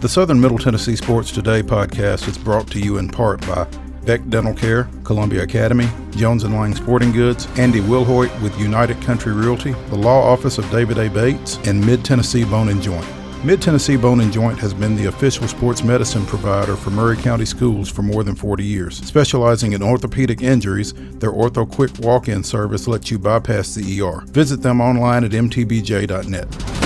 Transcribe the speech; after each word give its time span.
The 0.00 0.10
Southern 0.10 0.38
Middle 0.38 0.58
Tennessee 0.58 0.94
Sports 0.94 1.32
Today 1.32 1.62
podcast 1.62 2.28
is 2.28 2.36
brought 2.36 2.68
to 2.68 2.78
you 2.78 2.98
in 2.98 3.08
part 3.08 3.40
by 3.46 3.66
Beck 4.04 4.28
Dental 4.28 4.52
Care, 4.52 4.90
Columbia 5.04 5.42
Academy, 5.42 5.88
Jones 6.10 6.44
and 6.44 6.54
Lang 6.54 6.74
Sporting 6.74 7.12
Goods, 7.12 7.48
Andy 7.58 7.80
Wilhoit 7.80 8.30
with 8.42 8.56
United 8.60 9.00
Country 9.00 9.32
Realty, 9.32 9.72
the 9.88 9.96
Law 9.96 10.20
Office 10.20 10.58
of 10.58 10.70
David 10.70 10.98
A. 10.98 11.08
Bates, 11.08 11.56
and 11.66 11.84
Mid 11.84 12.04
Tennessee 12.04 12.44
Bone 12.44 12.68
and 12.68 12.82
Joint. 12.82 13.06
Mid 13.42 13.62
Tennessee 13.62 13.96
Bone 13.96 14.20
and 14.20 14.30
Joint 14.30 14.58
has 14.58 14.74
been 14.74 14.96
the 14.96 15.06
official 15.06 15.48
sports 15.48 15.82
medicine 15.82 16.26
provider 16.26 16.76
for 16.76 16.90
Maury 16.90 17.16
County 17.16 17.46
Schools 17.46 17.88
for 17.88 18.02
more 18.02 18.22
than 18.22 18.34
40 18.34 18.62
years. 18.62 18.98
Specializing 18.98 19.72
in 19.72 19.82
orthopedic 19.82 20.42
injuries, 20.42 20.92
their 20.92 21.32
Ortho 21.32 21.68
Quick 21.70 21.92
walk 22.00 22.28
in 22.28 22.44
service 22.44 22.86
lets 22.86 23.10
you 23.10 23.18
bypass 23.18 23.74
the 23.74 24.02
ER. 24.02 24.24
Visit 24.26 24.60
them 24.60 24.82
online 24.82 25.24
at 25.24 25.30
mtbj.net. 25.30 26.85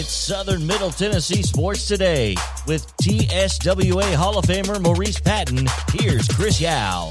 It's 0.00 0.12
Southern 0.14 0.66
Middle 0.66 0.90
Tennessee 0.90 1.42
Sports 1.42 1.86
Today 1.86 2.34
with 2.66 2.90
TSWA 3.02 4.14
Hall 4.14 4.38
of 4.38 4.46
Famer 4.46 4.80
Maurice 4.80 5.20
Patton. 5.20 5.66
Here's 5.92 6.26
Chris 6.26 6.58
Yao. 6.58 7.10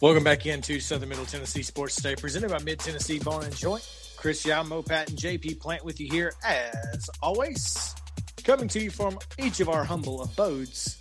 Welcome 0.00 0.24
back 0.24 0.46
into 0.46 0.80
Southern 0.80 1.08
Middle 1.08 1.24
Tennessee 1.24 1.62
Sports 1.62 1.94
Today, 1.94 2.16
presented 2.16 2.50
by 2.50 2.58
Mid 2.58 2.80
Tennessee 2.80 3.20
Bone 3.20 3.44
and 3.44 3.54
Joint. 3.54 3.88
Chris 4.16 4.44
Yao, 4.44 4.64
Mo 4.64 4.82
Patton, 4.82 5.14
JP 5.14 5.60
Plant 5.60 5.84
with 5.84 6.00
you 6.00 6.08
here 6.10 6.32
as 6.44 7.08
always. 7.22 7.94
Coming 8.42 8.66
to 8.70 8.80
you 8.80 8.90
from 8.90 9.20
each 9.38 9.60
of 9.60 9.68
our 9.68 9.84
humble 9.84 10.20
abodes. 10.20 11.00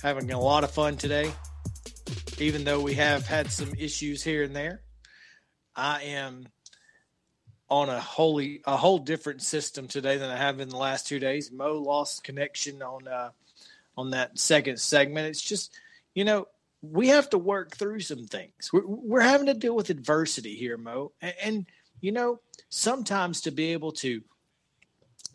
Having 0.00 0.30
a 0.30 0.40
lot 0.40 0.64
of 0.64 0.70
fun 0.70 0.96
today, 0.96 1.30
even 2.38 2.64
though 2.64 2.80
we 2.80 2.94
have 2.94 3.26
had 3.26 3.52
some 3.52 3.74
issues 3.76 4.22
here 4.22 4.42
and 4.42 4.56
there. 4.56 4.80
I 5.76 6.04
am 6.04 6.48
on 7.68 7.88
a 7.88 8.00
wholly 8.00 8.62
a 8.64 8.76
whole 8.76 8.98
different 8.98 9.42
system 9.42 9.88
today 9.88 10.16
than 10.18 10.30
I 10.30 10.36
have 10.36 10.60
in 10.60 10.68
the 10.68 10.76
last 10.76 11.06
two 11.06 11.18
days. 11.18 11.50
Mo 11.50 11.74
lost 11.74 12.24
connection 12.24 12.82
on 12.82 13.08
uh, 13.08 13.30
on 13.96 14.10
that 14.10 14.38
second 14.38 14.78
segment. 14.78 15.28
It's 15.28 15.42
just 15.42 15.72
you 16.14 16.24
know 16.24 16.48
we 16.82 17.08
have 17.08 17.30
to 17.30 17.38
work 17.38 17.76
through 17.76 18.00
some 18.00 18.26
things. 18.26 18.70
We're, 18.72 18.86
we're 18.86 19.20
having 19.20 19.46
to 19.46 19.54
deal 19.54 19.74
with 19.74 19.90
adversity 19.90 20.54
here, 20.54 20.76
Mo, 20.76 21.12
and, 21.20 21.34
and 21.42 21.66
you 22.00 22.12
know 22.12 22.40
sometimes 22.68 23.42
to 23.42 23.50
be 23.50 23.72
able 23.72 23.92
to 23.92 24.22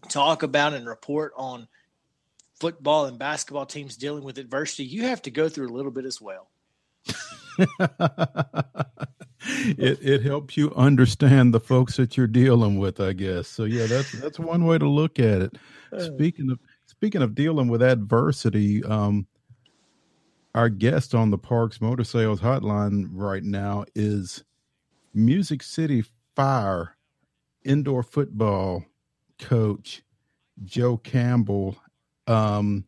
talk 0.09 0.43
about 0.43 0.73
and 0.73 0.87
report 0.87 1.33
on 1.35 1.67
football 2.59 3.05
and 3.05 3.17
basketball 3.17 3.65
teams 3.65 3.97
dealing 3.97 4.23
with 4.23 4.37
adversity, 4.37 4.83
you 4.83 5.03
have 5.03 5.21
to 5.23 5.31
go 5.31 5.49
through 5.49 5.67
a 5.67 5.75
little 5.75 5.91
bit 5.91 6.05
as 6.05 6.21
well. 6.21 6.49
it 9.77 9.99
it 10.01 10.21
helps 10.23 10.57
you 10.57 10.73
understand 10.75 11.53
the 11.53 11.59
folks 11.59 11.97
that 11.97 12.17
you're 12.17 12.27
dealing 12.27 12.77
with, 12.77 12.99
I 12.99 13.13
guess. 13.13 13.47
So 13.47 13.63
yeah, 13.63 13.85
that's 13.85 14.11
that's 14.21 14.39
one 14.39 14.65
way 14.65 14.77
to 14.77 14.87
look 14.87 15.19
at 15.19 15.41
it. 15.41 15.57
Speaking 15.97 16.51
of 16.51 16.59
speaking 16.85 17.21
of 17.21 17.35
dealing 17.35 17.67
with 17.67 17.81
adversity, 17.81 18.83
um, 18.83 19.27
our 20.55 20.69
guest 20.69 21.13
on 21.15 21.31
the 21.31 21.37
Parks 21.37 21.81
Motor 21.81 22.03
Sales 22.03 22.41
Hotline 22.41 23.09
right 23.11 23.43
now 23.43 23.85
is 23.95 24.43
Music 25.13 25.63
City 25.63 26.03
Fire 26.35 26.95
indoor 27.63 28.03
football 28.03 28.85
coach 29.39 30.03
Joe 30.63 30.97
Campbell. 30.97 31.77
Um, 32.27 32.85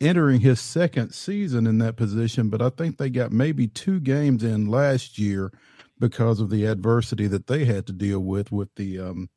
entering 0.00 0.40
his 0.40 0.60
second 0.60 1.12
season 1.12 1.66
in 1.66 1.78
that 1.78 1.96
position, 1.96 2.48
but 2.48 2.62
I 2.62 2.70
think 2.70 2.96
they 2.96 3.10
got 3.10 3.32
maybe 3.32 3.66
two 3.66 4.00
games 4.00 4.42
in 4.42 4.66
last 4.66 5.18
year 5.18 5.52
because 5.98 6.40
of 6.40 6.50
the 6.50 6.64
adversity 6.64 7.26
that 7.26 7.46
they 7.46 7.64
had 7.66 7.86
to 7.86 7.92
deal 7.92 8.20
with 8.20 8.50
with 8.50 8.74
the 8.76 8.98
um, 8.98 9.28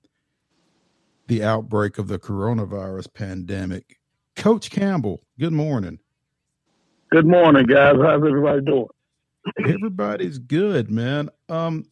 the 1.28 1.44
outbreak 1.44 1.97
of 1.97 2.07
the 2.07 2.19
coronavirus 2.19 3.13
pandemic. 3.13 4.00
Coach 4.35 4.72
Campbell, 4.72 5.22
good 5.40 5.53
morning. 5.53 6.00
Good 7.12 7.28
morning, 7.28 7.66
guys. 7.66 7.95
How's 8.01 8.25
everybody 8.25 8.62
doing? 8.62 8.88
Everybody's 9.59 10.40
good, 10.40 10.90
man. 10.90 11.30
Um, 11.50 11.85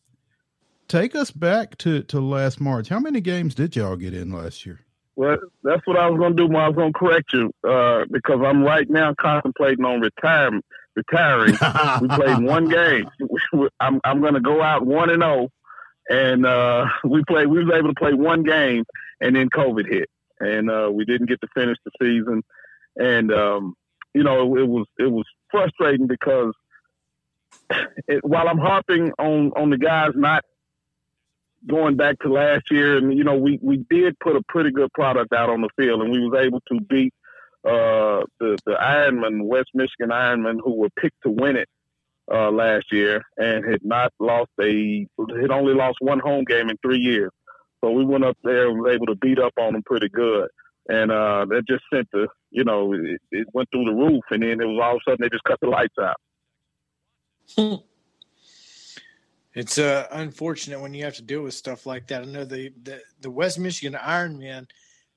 take 0.88 1.16
us 1.16 1.32
back 1.32 1.78
to 1.80 2.04
to 2.04 2.20
last 2.20 2.62
March. 2.62 2.88
How 2.90 3.00
many 3.00 3.22
games 3.22 3.54
did 3.54 3.76
y'all 3.76 3.98
get 3.98 4.14
in 4.14 4.32
last 4.32 4.66
year? 4.66 4.80
Well, 5.22 5.38
that's 5.62 5.86
what 5.86 5.98
I 5.98 6.10
was 6.10 6.18
going 6.18 6.36
to 6.36 6.44
do. 6.44 6.48
When 6.48 6.56
I 6.56 6.68
was 6.68 6.76
going 6.76 6.94
to 6.94 6.98
correct 6.98 7.32
you 7.32 7.52
uh, 7.64 8.06
because 8.10 8.40
I'm 8.44 8.64
right 8.64 8.90
now 8.90 9.14
contemplating 9.14 9.86
on 9.86 10.02
retirement, 10.02 10.66
retiring. 10.96 11.52
we 12.02 12.08
played 12.08 12.44
one 12.44 12.68
game. 12.68 13.08
I'm, 13.80 14.02
I'm 14.04 14.22
going 14.22 14.34
to 14.34 14.40
go 14.40 14.64
out 14.64 14.84
one 14.84 15.12
and 15.12 15.22
zero, 15.22 15.48
oh, 15.48 15.52
and 16.10 16.44
uh, 16.44 16.88
we 17.04 17.24
played. 17.28 17.46
We 17.46 17.64
was 17.64 17.72
able 17.72 17.90
to 17.90 18.00
play 18.00 18.16
one 18.16 18.42
game, 18.42 18.84
and 19.20 19.36
then 19.36 19.52
COVID 19.52 19.88
hit, 19.88 20.10
and 20.40 20.72
uh, 20.72 20.90
we 20.92 21.06
didn't 21.06 21.28
get 21.28 21.40
to 21.42 21.48
finish 21.54 21.78
the 21.86 21.92
season. 22.02 22.42
And 22.96 23.32
um, 23.32 23.76
you 24.16 24.24
know, 24.24 24.56
it, 24.56 24.62
it 24.62 24.68
was 24.68 24.88
it 24.98 25.12
was 25.12 25.28
frustrating 25.52 26.08
because 26.08 26.56
it, 28.08 28.26
while 28.26 28.48
I'm 28.48 28.58
harping 28.58 29.12
on 29.20 29.52
on 29.56 29.70
the 29.70 29.78
guys 29.78 30.14
not 30.16 30.44
going 31.68 31.96
back 31.96 32.20
to 32.20 32.32
last 32.32 32.72
year, 32.72 32.98
and 32.98 33.18
you 33.18 33.24
know, 33.24 33.36
we 33.36 33.60
we 33.62 33.86
did 33.90 34.18
put 34.20 34.36
a 34.36 34.42
pretty 34.48 34.72
good 34.72 34.92
product 34.94 35.34
out 35.34 35.50
on 35.50 35.62
the 35.62 35.70
field, 35.78 36.02
and 36.02 36.12
we 36.12 36.20
was 36.20 36.40
able 36.40 36.62
to 36.72 36.82
beat 36.82 37.14
uh, 37.66 38.22
the 38.40 38.58
the 38.66 38.76
Ironmen, 38.80 39.44
West 39.46 39.70
Michigan 39.74 40.10
Ironmen, 40.10 40.60
who 40.64 40.76
were 40.76 40.90
picked 41.00 41.22
to 41.24 41.30
win 41.30 41.56
it 41.56 41.70
uh, 42.34 42.52
last 42.52 42.86
year, 42.92 43.24
and 43.38 43.66
had 43.66 43.84
not 43.84 44.12
lost 44.20 44.52
a 44.62 45.08
had 45.40 45.52
only 45.52 45.74
lost 45.74 45.98
one 46.00 46.20
home 46.20 46.44
game 46.44 46.70
in 46.70 46.78
three 46.82 47.00
years. 47.00 47.32
So 47.84 47.92
we 47.92 48.06
went 48.06 48.24
up 48.24 48.38
there 48.44 48.68
and 48.68 48.80
were 48.80 48.92
able 48.92 49.08
to 49.08 49.16
beat 49.16 49.40
up 49.40 49.54
on 49.60 49.74
them 49.74 49.84
pretty 49.84 50.10
good, 50.10 50.50
and 50.90 51.12
uh, 51.12 51.46
that 51.50 51.64
just 51.68 51.84
sent 51.94 52.08
the 52.12 52.28
you 52.50 52.64
know 52.64 52.94
it, 52.94 53.22
it 53.32 53.48
went 53.54 53.70
through 53.72 53.86
the 53.86 53.92
roof, 53.92 54.24
and 54.32 54.44
then 54.44 54.62
it 54.62 54.66
was 54.66 54.80
all 54.82 54.96
of 54.96 55.02
a 55.06 55.12
sudden 55.12 55.22
they 55.22 55.30
just 55.30 55.44
cut 55.44 55.60
the 55.62 55.70
lights 55.70 55.96
out. 56.00 57.82
It's 59.54 59.78
uh, 59.78 60.08
unfortunate 60.12 60.80
when 60.80 60.94
you 60.94 61.04
have 61.04 61.16
to 61.16 61.22
deal 61.22 61.42
with 61.42 61.54
stuff 61.54 61.86
like 61.86 62.08
that. 62.08 62.22
I 62.24 62.26
know 62.26 62.46
the 62.46 62.72
the, 62.84 63.02
the 63.20 63.30
West 63.30 63.60
Michigan 63.60 64.00
Ironmen 64.00 64.68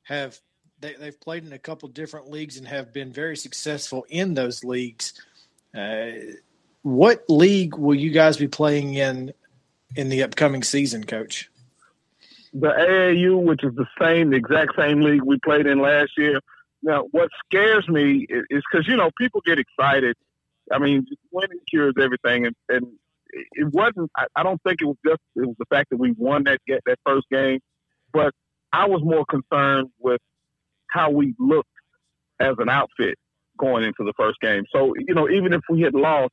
have 0.03 0.39
they, 0.81 0.95
they've 0.95 1.21
played 1.21 1.45
in 1.45 1.53
a 1.53 1.59
couple 1.59 1.89
different 1.89 2.31
leagues 2.31 2.57
and 2.57 2.67
have 2.67 2.93
been 2.93 3.13
very 3.13 3.37
successful 3.37 4.05
in 4.09 4.35
those 4.35 4.65
leagues. 4.65 5.15
Uh, 5.77 6.11
what 6.83 7.25
league 7.29 7.77
will 7.77 7.95
you 7.95 8.11
guys 8.11 8.37
be 8.37 8.49
playing 8.49 8.95
in 8.95 9.33
in 9.97 10.09
the 10.09 10.23
upcoming 10.23 10.63
season, 10.63 11.05
Coach? 11.05 11.51
The 12.53 12.69
AAL, 12.69 13.43
which 13.43 13.65
is 13.65 13.75
the 13.75 13.87
same, 14.01 14.31
the 14.31 14.37
exact 14.37 14.77
same 14.77 15.01
league 15.01 15.23
we 15.23 15.39
played 15.39 15.67
in 15.67 15.81
last 15.81 16.13
year. 16.19 16.41
Now, 16.83 17.05
what 17.13 17.31
scares 17.47 17.89
me 17.89 18.27
is 18.29 18.63
because 18.71 18.87
you 18.87 18.97
know 18.97 19.11
people 19.17 19.41
get 19.45 19.59
excited. 19.59 20.17
I 20.71 20.79
mean, 20.79 21.07
winning 21.31 21.59
cures 21.69 21.95
everything, 21.99 22.47
and, 22.47 22.57
and 22.69 22.87
it 23.53 23.73
wasn't. 23.73 24.11
I, 24.17 24.27
I 24.37 24.43
don't 24.43 24.61
think 24.63 24.81
it 24.81 24.87
was 24.87 24.97
just 25.05 25.21
it 25.37 25.47
was 25.47 25.57
the 25.59 25.67
fact 25.67 25.91
that 25.91 25.97
we 25.97 26.13
won 26.17 26.45
that 26.45 26.61
get 26.67 26.81
that 26.87 26.99
first 27.07 27.27
game, 27.31 27.61
but 28.13 28.33
I 28.73 28.87
was 28.87 29.03
more 29.05 29.25
concerned 29.25 29.91
with 29.99 30.21
how 30.91 31.11
we 31.11 31.35
looked 31.39 31.69
as 32.41 32.55
an 32.59 32.69
outfit 32.69 33.17
going 33.59 33.85
into 33.85 34.05
the 34.05 34.13
first 34.17 34.41
game. 34.41 34.65
So 34.73 34.95
you 34.97 35.15
know, 35.15 35.29
even 35.29 35.53
if 35.53 35.61
we 35.69 35.83
had 35.83 35.95
lost, 35.95 36.33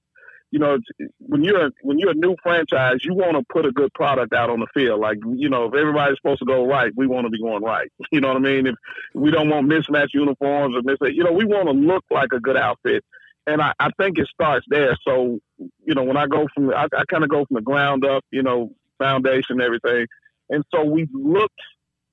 you 0.52 0.60
know, 0.60 0.78
when 1.20 1.44
you're 1.44 1.68
a, 1.68 1.72
when 1.82 1.98
you're 1.98 2.12
a 2.12 2.16
new 2.16 2.36
franchise, 2.44 2.98
you 3.04 3.14
want 3.14 3.38
to 3.38 3.44
put 3.52 3.66
a 3.66 3.72
good 3.72 3.94
product 3.94 4.34
out 4.34 4.50
on 4.50 4.60
the 4.60 4.68
field. 4.74 5.00
Like 5.00 5.18
you 5.36 5.50
know, 5.50 5.66
if 5.66 5.74
everybody's 5.74 6.18
supposed 6.18 6.40
to 6.40 6.46
go 6.46 6.66
right, 6.66 6.92
we 6.96 7.08
want 7.08 7.26
to 7.26 7.30
be 7.30 7.42
going 7.42 7.64
right. 7.64 7.90
You 8.12 8.22
know 8.22 8.30
what 8.30 8.38
I 8.38 8.42
mean? 8.42 8.68
If 8.68 8.76
we 9.14 9.32
don't 9.32 9.50
want 9.50 9.68
mismatched 9.68 10.14
uniforms 10.14 10.76
or 10.76 10.82
miss, 10.84 10.98
you 11.14 11.24
know, 11.24 11.32
we 11.32 11.46
want 11.46 11.68
to 11.68 11.74
look 11.74 12.04
like 12.12 12.30
a 12.34 12.40
good 12.40 12.58
outfit 12.58 13.04
and 13.52 13.62
I, 13.62 13.74
I 13.80 13.90
think 14.00 14.18
it 14.18 14.28
starts 14.34 14.66
there. 14.70 14.98
So, 15.06 15.40
you 15.58 15.94
know, 15.94 16.04
when 16.04 16.18
I 16.18 16.28
go 16.28 16.48
from, 16.54 16.70
I, 16.72 16.88
I 16.96 17.04
kind 17.10 17.24
of 17.24 17.30
go 17.30 17.46
from 17.46 17.56
the 17.56 17.62
ground 17.62 18.06
up, 18.06 18.24
you 18.32 18.44
know, 18.44 18.72
foundation, 18.98 19.62
everything. 19.62 20.08
And 20.50 20.64
so 20.74 20.84
we 20.84 21.08
looked 21.14 21.60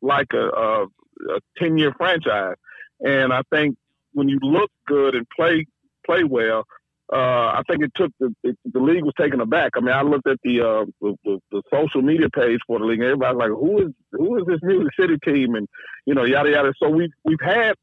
like 0.01 0.33
a, 0.33 0.49
a, 0.49 0.85
a 0.85 1.41
10 1.59 1.79
year 1.79 1.93
franchise. 1.97 2.57
And 3.01 3.33
I 3.33 3.43
think 3.51 3.77
when 4.13 4.29
you 4.29 4.39
look 4.43 4.71
good 4.87 5.15
and 5.15 5.27
play, 5.37 5.67
play 6.05 6.25
well, 6.25 6.65
uh, 7.13 7.17
I 7.17 7.63
think 7.67 7.83
it 7.83 7.93
took 7.95 8.13
the 8.21 8.35
it, 8.45 8.59
the 8.71 8.81
league 8.81 9.03
was 9.03 9.15
taken 9.19 9.41
aback. 9.41 9.73
I 9.77 9.81
mean, 9.81 9.95
I 9.95 10.03
looked 10.03 10.29
at 10.29 10.39
the, 10.45 10.61
uh, 10.61 10.85
the, 11.01 11.17
the 11.25 11.39
the 11.51 11.63
social 11.73 12.03
media 12.03 12.29
page 12.29 12.61
for 12.67 12.79
the 12.79 12.85
league, 12.85 13.01
and 13.01 13.07
everybody's 13.07 13.39
like, 13.39 13.49
"Who 13.49 13.87
is 13.87 13.93
who 14.13 14.37
is 14.37 14.45
this 14.47 14.61
Music 14.63 14.93
City 15.01 15.17
team?" 15.25 15.55
And 15.55 15.67
you 16.05 16.13
know, 16.13 16.25
yada 16.25 16.51
yada. 16.51 16.75
So 16.77 16.91
we've 16.91 17.13
we've 17.25 17.41
had 17.41 17.77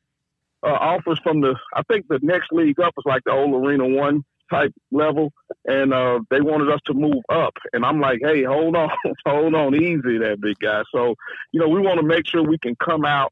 uh, 0.66 0.70
offers 0.70 1.20
from 1.24 1.42
the. 1.42 1.56
I 1.74 1.84
think 1.84 2.08
the 2.08 2.20
next 2.22 2.52
league 2.52 2.80
up 2.80 2.94
was 2.96 3.06
like 3.06 3.24
the 3.26 3.32
old 3.32 3.54
Arena 3.54 3.88
One 3.88 4.24
type 4.50 4.74
level, 4.92 5.32
and 5.66 5.94
uh, 5.94 6.20
they 6.30 6.42
wanted 6.42 6.72
us 6.72 6.80
to 6.86 6.94
move 6.94 7.24
up. 7.30 7.54
And 7.74 7.86
I'm 7.86 8.00
like, 8.00 8.20
"Hey, 8.22 8.44
hold 8.44 8.76
on, 8.76 8.90
hold 9.26 9.56
on, 9.56 9.76
easy, 9.76 10.18
that 10.20 10.38
big 10.42 10.58
guy." 10.60 10.84
So 10.94 11.16
you 11.52 11.60
know, 11.60 11.70
we 11.70 11.82
want 11.82 12.00
to 12.00 12.06
make 12.06 12.28
sure 12.28 12.44
we 12.44 12.58
can 12.58 12.76
come 12.76 13.06
out 13.06 13.32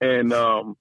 and 0.00 0.32
um, 0.32 0.76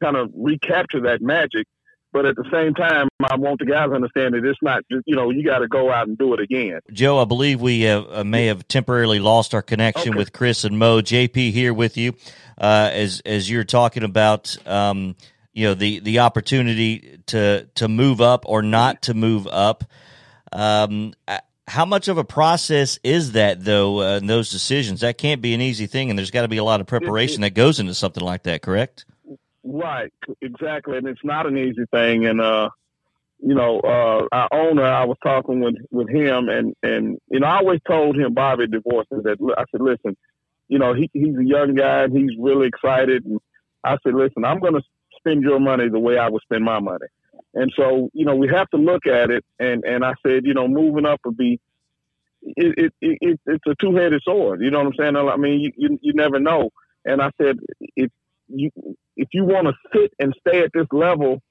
kind 0.00 0.16
of 0.16 0.30
recapture 0.34 1.00
that 1.02 1.22
magic 1.22 1.66
but 2.12 2.24
at 2.24 2.36
the 2.36 2.44
same 2.50 2.72
time, 2.74 3.08
I 3.22 3.36
want 3.36 3.58
the 3.58 3.66
guys 3.66 3.90
to 3.90 3.94
understand 3.94 4.32
that 4.32 4.44
it's 4.44 4.58
not, 4.62 4.82
you 4.88 5.14
know, 5.14 5.30
you 5.30 5.44
got 5.44 5.58
to 5.58 5.68
go 5.68 5.92
out 5.92 6.08
and 6.08 6.16
do 6.16 6.32
it 6.32 6.40
again. 6.40 6.80
Joe, 6.90 7.18
I 7.18 7.24
believe 7.24 7.60
we 7.60 7.86
uh, 7.86 8.24
may 8.24 8.46
have 8.46 8.66
temporarily 8.66 9.18
lost 9.18 9.54
our 9.54 9.60
connection 9.60 10.10
okay. 10.10 10.18
with 10.18 10.32
Chris 10.32 10.64
and 10.64 10.78
Mo. 10.78 11.02
JP 11.02 11.52
here 11.52 11.74
with 11.74 11.98
you 11.98 12.14
uh, 12.56 12.90
as 12.92 13.20
as 13.26 13.50
you're 13.50 13.64
talking 13.64 14.04
about, 14.04 14.56
um, 14.66 15.16
you 15.58 15.64
know, 15.64 15.74
the 15.74 15.98
the 15.98 16.20
opportunity 16.20 17.18
to 17.26 17.68
to 17.74 17.88
move 17.88 18.20
up 18.20 18.44
or 18.46 18.62
not 18.62 19.02
to 19.02 19.14
move 19.14 19.48
up. 19.48 19.82
Um, 20.52 21.14
how 21.66 21.84
much 21.84 22.06
of 22.06 22.16
a 22.16 22.22
process 22.22 23.00
is 23.02 23.32
that, 23.32 23.64
though, 23.64 24.00
uh, 24.00 24.18
in 24.18 24.28
those 24.28 24.52
decisions? 24.52 25.00
That 25.00 25.18
can't 25.18 25.42
be 25.42 25.54
an 25.54 25.60
easy 25.60 25.86
thing, 25.86 26.10
and 26.10 26.18
there's 26.18 26.30
got 26.30 26.42
to 26.42 26.48
be 26.48 26.58
a 26.58 26.64
lot 26.64 26.80
of 26.80 26.86
preparation 26.86 27.40
that 27.40 27.54
goes 27.54 27.80
into 27.80 27.92
something 27.92 28.22
like 28.22 28.44
that, 28.44 28.62
correct? 28.62 29.04
Right, 29.64 30.12
exactly, 30.40 30.96
and 30.96 31.08
it's 31.08 31.24
not 31.24 31.46
an 31.46 31.58
easy 31.58 31.86
thing. 31.90 32.24
And 32.24 32.40
uh, 32.40 32.70
you 33.40 33.56
know, 33.56 33.80
uh, 33.80 34.28
our 34.30 34.48
owner, 34.52 34.84
I 34.84 35.06
was 35.06 35.16
talking 35.24 35.58
with 35.58 35.74
with 35.90 36.08
him, 36.08 36.48
and 36.48 36.76
and 36.84 37.18
you 37.32 37.40
know, 37.40 37.48
I 37.48 37.56
always 37.56 37.80
told 37.84 38.16
him 38.16 38.32
Bobby 38.32 38.68
DeVos 38.68 39.06
that 39.10 39.54
I 39.58 39.64
said, 39.72 39.80
listen, 39.80 40.16
you 40.68 40.78
know, 40.78 40.94
he 40.94 41.10
he's 41.12 41.36
a 41.36 41.44
young 41.44 41.74
guy 41.74 42.04
and 42.04 42.16
he's 42.16 42.38
really 42.38 42.68
excited, 42.68 43.26
and 43.26 43.40
I 43.82 43.96
said, 44.04 44.14
listen, 44.14 44.44
I'm 44.44 44.60
going 44.60 44.74
to 44.74 44.82
spend 45.28 45.42
your 45.42 45.60
money 45.60 45.88
the 45.88 45.98
way 45.98 46.18
I 46.18 46.28
would 46.28 46.42
spend 46.42 46.64
my 46.64 46.80
money. 46.80 47.06
And 47.54 47.72
so, 47.76 48.10
you 48.12 48.24
know, 48.24 48.36
we 48.36 48.48
have 48.48 48.68
to 48.70 48.76
look 48.76 49.06
at 49.06 49.30
it, 49.30 49.44
and 49.58 49.84
and 49.84 50.04
I 50.04 50.14
said, 50.26 50.44
you 50.44 50.54
know, 50.54 50.68
moving 50.68 51.06
up 51.06 51.20
would 51.24 51.36
be 51.36 51.60
it, 52.42 52.92
it, 53.00 53.18
it, 53.20 53.40
it's 53.46 53.66
a 53.66 53.74
two 53.80 53.94
headed 53.94 54.22
sword. 54.22 54.60
You 54.60 54.70
know 54.70 54.78
what 54.78 54.86
I'm 54.86 54.94
saying? 54.98 55.16
I 55.16 55.36
mean, 55.36 55.60
you, 55.60 55.72
you, 55.76 55.98
you 56.02 56.12
never 56.14 56.38
know. 56.38 56.70
And 57.04 57.20
I 57.20 57.30
said, 57.40 57.58
if 57.96 58.10
you 58.48 58.70
if 59.16 59.28
you 59.32 59.44
want 59.44 59.66
to 59.66 59.74
sit 59.92 60.12
and 60.18 60.34
stay 60.46 60.60
at 60.60 60.72
this 60.72 60.86
level 60.92 61.42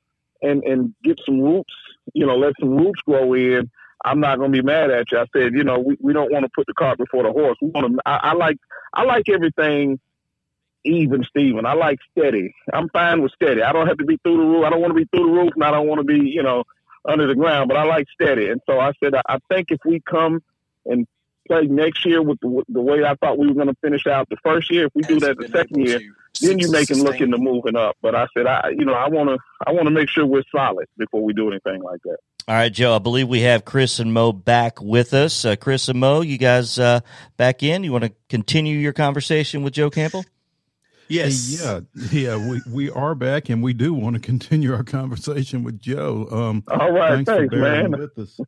and 0.41 0.63
and 0.63 0.93
get 1.03 1.19
some 1.25 1.41
roots, 1.41 1.73
you 2.13 2.25
know, 2.25 2.37
let 2.37 2.53
some 2.59 2.75
roots 2.77 3.01
grow 3.01 3.33
in. 3.33 3.69
I'm 4.05 4.19
not 4.19 4.37
going 4.37 4.51
to 4.51 4.61
be 4.61 4.65
mad 4.65 4.91
at 4.91 5.11
you. 5.11 5.17
I 5.17 5.25
said, 5.35 5.53
you 5.53 5.63
know, 5.63 5.79
we, 5.79 5.97
we 5.99 6.13
don't 6.13 6.31
want 6.31 6.45
to 6.45 6.51
put 6.55 6.67
the 6.67 6.73
cart 6.75 6.99
before 6.99 7.23
the 7.23 7.31
horse. 7.31 7.57
We 7.61 7.69
want 7.69 7.87
to. 7.87 8.01
I, 8.05 8.31
I 8.31 8.33
like 8.33 8.57
I 8.93 9.03
like 9.03 9.27
everything 9.27 9.99
even, 10.87 11.23
Steven. 11.23 11.65
I 11.65 11.73
like 11.73 11.99
steady. 12.11 12.55
I'm 12.73 12.89
fine 12.89 13.21
with 13.21 13.31
steady. 13.33 13.61
I 13.61 13.71
don't 13.71 13.87
have 13.87 13.97
to 13.97 14.05
be 14.05 14.17
through 14.23 14.37
the 14.37 14.43
roof. 14.43 14.65
I 14.65 14.69
don't 14.69 14.81
want 14.81 14.91
to 14.91 14.99
be 14.99 15.05
through 15.05 15.27
the 15.27 15.33
roof, 15.33 15.51
and 15.55 15.63
I 15.63 15.71
don't 15.71 15.87
want 15.87 15.99
to 15.99 16.05
be, 16.05 16.29
you 16.29 16.43
know, 16.43 16.63
under 17.07 17.27
the 17.27 17.35
ground. 17.35 17.67
But 17.67 17.77
I 17.77 17.83
like 17.83 18.07
steady. 18.13 18.49
And 18.49 18.61
so 18.65 18.79
I 18.79 18.93
said, 19.03 19.15
I, 19.15 19.21
I 19.27 19.37
think 19.49 19.71
if 19.71 19.79
we 19.85 19.99
come 19.99 20.41
and 20.85 21.07
play 21.47 21.65
next 21.67 22.05
year 22.05 22.21
with 22.21 22.39
the, 22.41 22.63
the 22.69 22.81
way 22.81 23.03
I 23.03 23.15
thought 23.15 23.37
we 23.37 23.47
were 23.47 23.53
going 23.53 23.67
to 23.67 23.77
finish 23.81 24.05
out 24.07 24.29
the 24.29 24.37
first 24.43 24.71
year, 24.71 24.87
if 24.87 24.95
we 24.95 25.01
do 25.03 25.19
that 25.21 25.37
the 25.37 25.47
second 25.47 25.85
year, 25.85 25.99
then 26.41 26.59
you 26.59 26.71
make 26.71 26.89
him 26.89 26.99
look 26.99 27.21
into 27.21 27.37
moving 27.37 27.75
up. 27.75 27.97
But 28.01 28.15
I 28.15 28.27
said, 28.35 28.45
I 28.45 28.69
you 28.69 28.85
know, 28.85 28.93
I 28.93 29.07
want 29.09 29.29
to 29.29 29.37
I 29.65 29.71
want 29.71 29.85
to 29.85 29.91
make 29.91 30.09
sure 30.09 30.25
we're 30.25 30.43
solid 30.51 30.87
before 30.97 31.23
we 31.23 31.33
do 31.33 31.49
anything 31.49 31.81
like 31.81 32.01
that. 32.03 32.17
All 32.47 32.55
right, 32.55 32.71
Joe. 32.71 32.95
I 32.95 32.99
believe 32.99 33.27
we 33.27 33.41
have 33.41 33.65
Chris 33.65 33.99
and 33.99 34.13
Mo 34.13 34.31
back 34.31 34.81
with 34.81 35.13
us. 35.13 35.43
Uh, 35.43 35.57
Chris 35.57 35.89
and 35.89 35.99
Mo, 35.99 36.21
you 36.21 36.37
guys 36.37 36.79
uh, 36.79 37.01
back 37.35 37.61
in. 37.61 37.83
You 37.83 37.91
want 37.91 38.05
to 38.05 38.13
continue 38.29 38.77
your 38.77 38.93
conversation 38.93 39.63
with 39.63 39.73
Joe 39.73 39.89
Campbell? 39.89 40.23
Yes. 41.09 41.61
yeah, 41.63 41.79
yeah, 42.11 42.35
we, 42.35 42.61
we 42.69 42.89
are 42.91 43.15
back, 43.15 43.49
and 43.49 43.63
we 43.63 43.73
do 43.73 43.93
want 43.93 44.15
to 44.15 44.19
continue 44.21 44.73
our 44.73 44.83
conversation 44.83 45.63
with 45.63 45.79
Joe. 45.79 46.27
Um, 46.31 46.63
All 46.67 46.91
right, 46.91 47.25
thanks, 47.25 47.31
thanks 47.31 47.55
man. 47.55 47.91
With 47.91 48.17
us. 48.17 48.39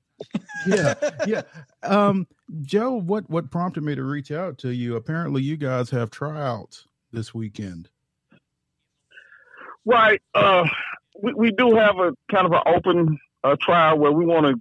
yeah, 0.67 0.93
yeah. 1.25 1.41
Um, 1.83 2.27
Joe, 2.61 2.91
what 2.93 3.29
what 3.29 3.51
prompted 3.51 3.83
me 3.83 3.95
to 3.95 4.03
reach 4.03 4.31
out 4.31 4.57
to 4.59 4.69
you? 4.69 4.95
Apparently, 4.95 5.41
you 5.41 5.57
guys 5.57 5.89
have 5.91 6.11
tryouts 6.11 6.85
this 7.11 7.33
weekend. 7.33 7.89
Right. 9.85 10.21
Uh, 10.33 10.67
we, 11.21 11.33
we 11.33 11.51
do 11.51 11.75
have 11.75 11.97
a 11.97 12.13
kind 12.31 12.45
of 12.45 12.51
an 12.51 12.61
open 12.65 13.17
uh, 13.43 13.55
trial 13.59 13.97
where 13.97 14.11
we 14.11 14.25
want 14.25 14.45
to 14.45 14.55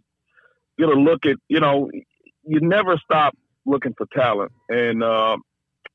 get 0.78 0.88
a 0.88 0.98
look 0.98 1.26
at, 1.26 1.36
you 1.48 1.60
know, 1.60 1.90
you 2.44 2.60
never 2.60 2.96
stop 2.98 3.36
looking 3.66 3.94
for 3.94 4.06
talent. 4.06 4.52
And 4.68 5.02
uh, 5.02 5.36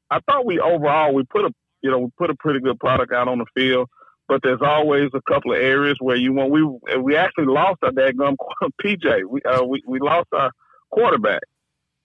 I 0.09 0.19
thought 0.27 0.45
we 0.45 0.59
overall, 0.59 1.13
we 1.13 1.23
put 1.23 1.45
a, 1.45 1.53
you 1.83 1.91
know, 1.91 1.99
we 1.99 2.09
put 2.17 2.29
a 2.29 2.35
pretty 2.35 2.59
good 2.59 2.79
product 2.79 3.13
out 3.13 3.27
on 3.27 3.37
the 3.37 3.45
field. 3.53 3.89
But 4.27 4.41
there's 4.41 4.61
always 4.61 5.09
a 5.13 5.21
couple 5.21 5.51
of 5.51 5.59
areas 5.59 5.97
where 5.99 6.15
you 6.15 6.31
want. 6.31 6.49
We 6.49 6.63
we 6.97 7.15
actually 7.17 7.45
lost 7.45 7.79
our 7.83 7.91
dadgum 7.91 8.37
PJ. 8.83 9.23
We 9.29 9.41
uh, 9.43 9.63
we 9.63 9.83
we 9.85 9.99
lost 9.99 10.29
our 10.31 10.49
quarterback, 10.89 11.43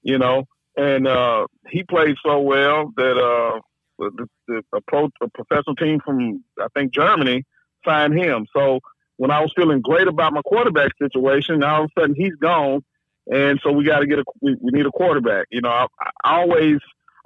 you 0.02 0.18
know, 0.18 0.44
and 0.76 1.06
uh, 1.06 1.46
he 1.68 1.84
played 1.84 2.16
so 2.24 2.40
well 2.40 2.92
that 2.96 3.16
uh, 3.16 3.60
the, 3.98 4.26
the, 4.48 4.62
a, 4.74 4.80
pro, 4.80 5.08
a 5.20 5.28
professional 5.28 5.76
team 5.76 6.00
from 6.04 6.42
I 6.60 6.66
think 6.74 6.92
Germany 6.92 7.44
signed 7.84 8.18
him. 8.18 8.46
So 8.54 8.80
when 9.16 9.30
I 9.30 9.40
was 9.40 9.52
feeling 9.54 9.80
great 9.80 10.08
about 10.08 10.32
my 10.32 10.42
quarterback 10.42 10.92
situation, 11.00 11.60
now 11.60 11.76
all 11.76 11.84
of 11.84 11.90
a 11.96 12.00
sudden 12.00 12.16
he's 12.16 12.34
gone, 12.40 12.82
and 13.30 13.60
so 13.62 13.72
we 13.72 13.84
got 13.84 14.00
to 14.00 14.06
get 14.06 14.18
a 14.18 14.24
we, 14.40 14.56
we, 14.60 14.70
need 14.72 14.86
a 14.86 14.90
quarterback. 14.90 15.46
You 15.50 15.60
know, 15.60 15.70
I, 15.70 15.86
I 16.24 16.40
always 16.40 16.78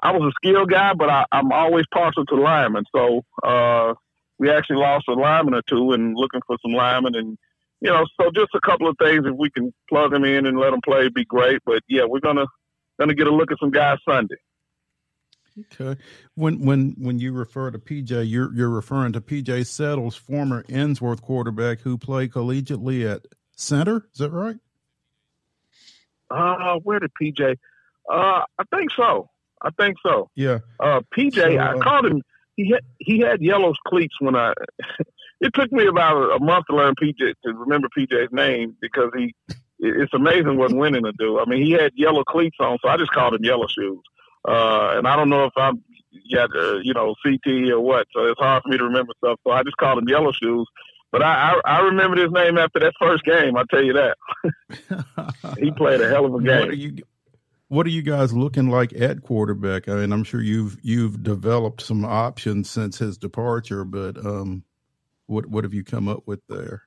I 0.03 0.11
was 0.13 0.23
a 0.23 0.33
skill 0.37 0.67
guy, 0.67 0.95
but 0.95 1.09
I, 1.09 1.25
am 1.33 1.53
always 1.53 1.87
partial 1.93 2.27
to 2.27 2.35
linemen. 2.35 2.85
So 2.95 3.23
uh, 3.43 3.95
we 4.39 4.51
actually 4.51 4.77
lost 4.77 5.07
a 5.09 5.13
lineman 5.13 5.55
or 5.55 5.63
two, 5.63 5.93
and 5.93 6.17
looking 6.17 6.41
for 6.47 6.57
some 6.61 6.73
linemen, 6.73 7.15
and 7.15 7.39
you 7.81 7.91
know, 7.91 8.05
so 8.21 8.31
just 8.35 8.51
a 8.55 8.61
couple 8.61 8.89
of 8.89 8.97
things 8.99 9.25
if 9.27 9.35
we 9.37 9.51
can 9.51 9.73
plug 9.89 10.11
them 10.11 10.25
in 10.25 10.47
and 10.47 10.59
let 10.59 10.71
them 10.71 10.81
play, 10.85 11.09
be 11.09 11.25
great. 11.25 11.61
But 11.65 11.83
yeah, 11.89 12.05
we're 12.05 12.21
gonna 12.21 12.47
gonna 12.99 13.15
get 13.15 13.27
a 13.27 13.35
look 13.35 13.53
at 13.53 13.59
some 13.59 13.71
guys 13.71 13.99
Sunday. 14.09 14.37
Okay. 15.59 16.01
When 16.35 16.65
when 16.65 16.95
when 16.99 17.19
you 17.19 17.33
refer 17.33 17.71
to 17.71 17.79
PJ, 17.79 18.29
you're 18.29 18.53
you're 18.55 18.71
referring 18.71 19.13
to 19.13 19.21
PJ 19.21 19.67
Settles, 19.67 20.17
former 20.17 20.65
Ensworth 20.65 21.23
quarterback 21.23 21.81
who 21.81 21.99
played 21.99 22.33
collegiately 22.33 23.11
at 23.11 23.27
center. 23.57 24.07
Is 24.13 24.19
that 24.19 24.31
right? 24.31 24.57
Uh, 26.31 26.79
where 26.83 26.99
did 26.99 27.11
PJ? 27.21 27.59
Uh, 28.11 28.43
I 28.59 28.65
think 28.71 28.91
so. 28.97 29.29
I 29.63 29.71
think 29.79 29.97
so. 30.05 30.29
Yeah. 30.35 30.59
Uh, 30.81 31.01
PJ, 31.17 31.35
so, 31.35 31.59
uh, 31.59 31.75
I 31.75 31.79
called 31.79 32.07
him. 32.07 32.23
He 32.57 32.71
had 32.71 32.83
he 32.99 33.21
had 33.21 33.41
yellow 33.41 33.73
cleats 33.87 34.15
when 34.21 34.37
I. 34.37 34.53
it 35.41 35.53
took 35.55 35.73
me 35.73 35.87
about 35.87 36.37
a 36.37 36.39
month 36.39 36.67
to 36.71 36.77
learn 36.77 36.95
PJ 36.95 37.17
to 37.19 37.53
remember 37.53 37.89
PJ's 37.97 38.33
name 38.33 38.77
because 38.81 39.11
he. 39.17 39.35
It's 39.85 40.15
amazing 40.15 40.59
what 40.59 40.73
winning 40.73 41.03
to 41.03 41.13
do. 41.19 41.41
I 41.41 41.45
mean, 41.45 41.65
he 41.65 41.73
had 41.73 41.91
yellow 41.97 42.23
cleats 42.23 42.57
on, 42.61 42.79
so 42.81 42.89
I 42.89 42.97
just 42.97 43.11
called 43.11 43.35
him 43.35 43.45
Yellow 43.45 43.67
Shoes. 43.67 43.99
Uh, 44.47 44.95
and 44.97 45.09
I 45.09 45.17
don't 45.17 45.29
know 45.29 45.45
if 45.45 45.53
I'm 45.57 45.83
yet, 46.11 46.51
uh, 46.55 46.79
you 46.79 46.95
know, 46.95 47.17
CT 47.25 47.71
or 47.71 47.81
what. 47.81 48.07
So 48.15 48.27
it's 48.27 48.39
hard 48.39 48.63
for 48.63 48.69
me 48.69 48.79
to 48.79 48.85
remember 48.85 49.13
stuff. 49.19 49.41
So 49.45 49.53
I 49.53 49.65
just 49.65 49.77
called 49.77 49.99
him 49.99 50.09
Yellow 50.09 50.33
Shoes. 50.33 50.69
But 51.11 51.23
I, 51.23 51.53
I, 51.53 51.61
I 51.65 51.81
remembered 51.81 52.19
his 52.19 52.31
name 52.31 52.57
after 52.57 52.81
that 52.81 52.95
first 52.99 53.25
game. 53.25 53.57
I 53.57 53.65
tell 53.71 53.83
you 53.83 53.93
that. 53.93 54.17
he 55.59 55.71
played 55.71 56.01
a 56.01 56.09
hell 56.09 56.25
of 56.25 56.35
a 56.35 56.43
game. 56.43 56.61
What 56.61 56.69
are 56.71 56.75
you, 56.75 56.97
what 57.73 57.87
are 57.87 57.91
you 57.91 58.03
guys 58.03 58.35
looking 58.35 58.69
like 58.69 58.93
at 58.93 59.23
quarterback? 59.23 59.89
I 59.89 59.95
mean, 59.95 60.13
I'm 60.13 60.25
sure 60.25 60.43
you've 60.43 60.77
you've 60.83 61.23
developed 61.23 61.81
some 61.81 62.05
options 62.05 62.69
since 62.69 62.99
his 62.99 63.17
departure, 63.17 63.83
but 63.87 64.19
um, 64.19 64.65
what 65.25 65.47
what 65.47 65.65
have 65.65 65.73
you 65.73 65.83
come 65.83 66.07
up 66.07 66.25
with 66.27 66.41
there? 66.51 66.83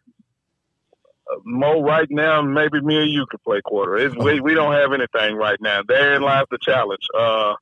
Mo, 1.44 1.82
right 1.82 2.08
now, 2.12 2.44
maybe 2.44 2.82
me 2.82 2.98
and 2.98 3.12
you 3.12 3.26
could 3.28 3.42
play 3.42 3.62
quarter. 3.66 3.98
It's, 3.98 4.16
we 4.16 4.40
we 4.40 4.54
don't 4.54 4.74
have 4.74 4.94
anything 4.94 5.36
right 5.36 5.58
now. 5.60 5.82
Therein 5.82 6.22
lies 6.22 6.46
the 6.52 6.60
challenge. 6.62 7.08
Uh, 7.18 7.56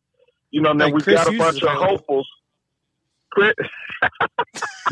you 0.52 0.60
know, 0.60 0.74
now 0.74 0.90
we've 0.90 1.06
got 1.06 1.34
a 1.34 1.38
bunch 1.38 1.64
of 1.64 1.70
hopefuls. 1.70 2.28
Chris, 3.32 3.54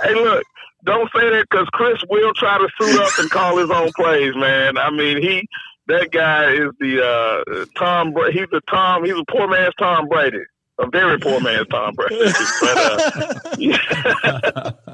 hey, 0.00 0.14
look, 0.14 0.44
don't 0.84 1.10
say 1.12 1.28
that 1.28 1.46
because 1.50 1.66
Chris 1.72 2.00
will 2.08 2.32
try 2.34 2.56
to 2.56 2.68
suit 2.80 3.00
up 3.00 3.18
and 3.18 3.28
call 3.28 3.56
his 3.56 3.70
own 3.70 3.90
plays, 3.96 4.36
man. 4.36 4.78
I 4.78 4.90
mean, 4.90 5.20
he 5.20 5.48
that 5.88 6.10
guy 6.10 6.52
is 6.52 6.70
the 6.80 7.04
uh, 7.04 7.64
Tom. 7.76 8.14
He's 8.32 8.48
the 8.50 8.60
Tom. 8.68 9.04
He's 9.04 9.14
a 9.14 9.24
poor 9.28 9.48
man's 9.48 9.74
Tom 9.78 10.08
Brady 10.08 10.44
a 10.78 10.88
very 10.88 11.18
poor 11.18 11.40
man's 11.40 11.68
Tom 11.68 11.94
Brady. 11.94 12.16
but, 12.60 12.76
uh, 12.76 13.50
yeah. 13.58 13.78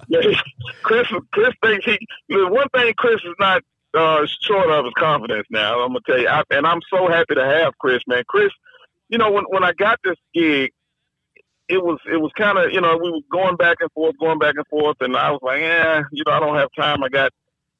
Chris, 0.82 1.08
Chris 1.32 1.54
thinks 1.62 1.84
he. 1.84 1.98
The 2.28 2.48
one 2.48 2.68
thing 2.70 2.92
Chris 2.96 3.20
is 3.24 3.34
not 3.38 3.62
uh, 3.94 4.26
short 4.42 4.70
of 4.70 4.86
is 4.86 4.92
confidence. 4.96 5.46
Now 5.50 5.80
I'm 5.80 5.88
gonna 5.88 6.00
tell 6.06 6.18
you, 6.18 6.28
I, 6.28 6.42
and 6.50 6.66
I'm 6.66 6.80
so 6.90 7.08
happy 7.08 7.34
to 7.34 7.44
have 7.44 7.76
Chris, 7.78 8.02
man. 8.06 8.24
Chris, 8.28 8.50
you 9.08 9.18
know, 9.18 9.30
when 9.30 9.44
when 9.44 9.64
I 9.64 9.72
got 9.72 9.98
this 10.04 10.16
gig, 10.34 10.72
it 11.68 11.82
was 11.82 11.98
it 12.10 12.20
was 12.20 12.32
kind 12.36 12.58
of 12.58 12.72
you 12.72 12.80
know 12.80 12.98
we 13.02 13.10
were 13.10 13.20
going 13.30 13.56
back 13.56 13.78
and 13.80 13.90
forth, 13.92 14.18
going 14.18 14.38
back 14.38 14.54
and 14.56 14.66
forth, 14.66 14.96
and 15.00 15.16
I 15.16 15.30
was 15.30 15.40
like, 15.42 15.60
yeah, 15.60 16.02
you 16.12 16.24
know, 16.26 16.32
I 16.32 16.40
don't 16.40 16.56
have 16.56 16.70
time. 16.76 17.02
I 17.02 17.08
got 17.08 17.32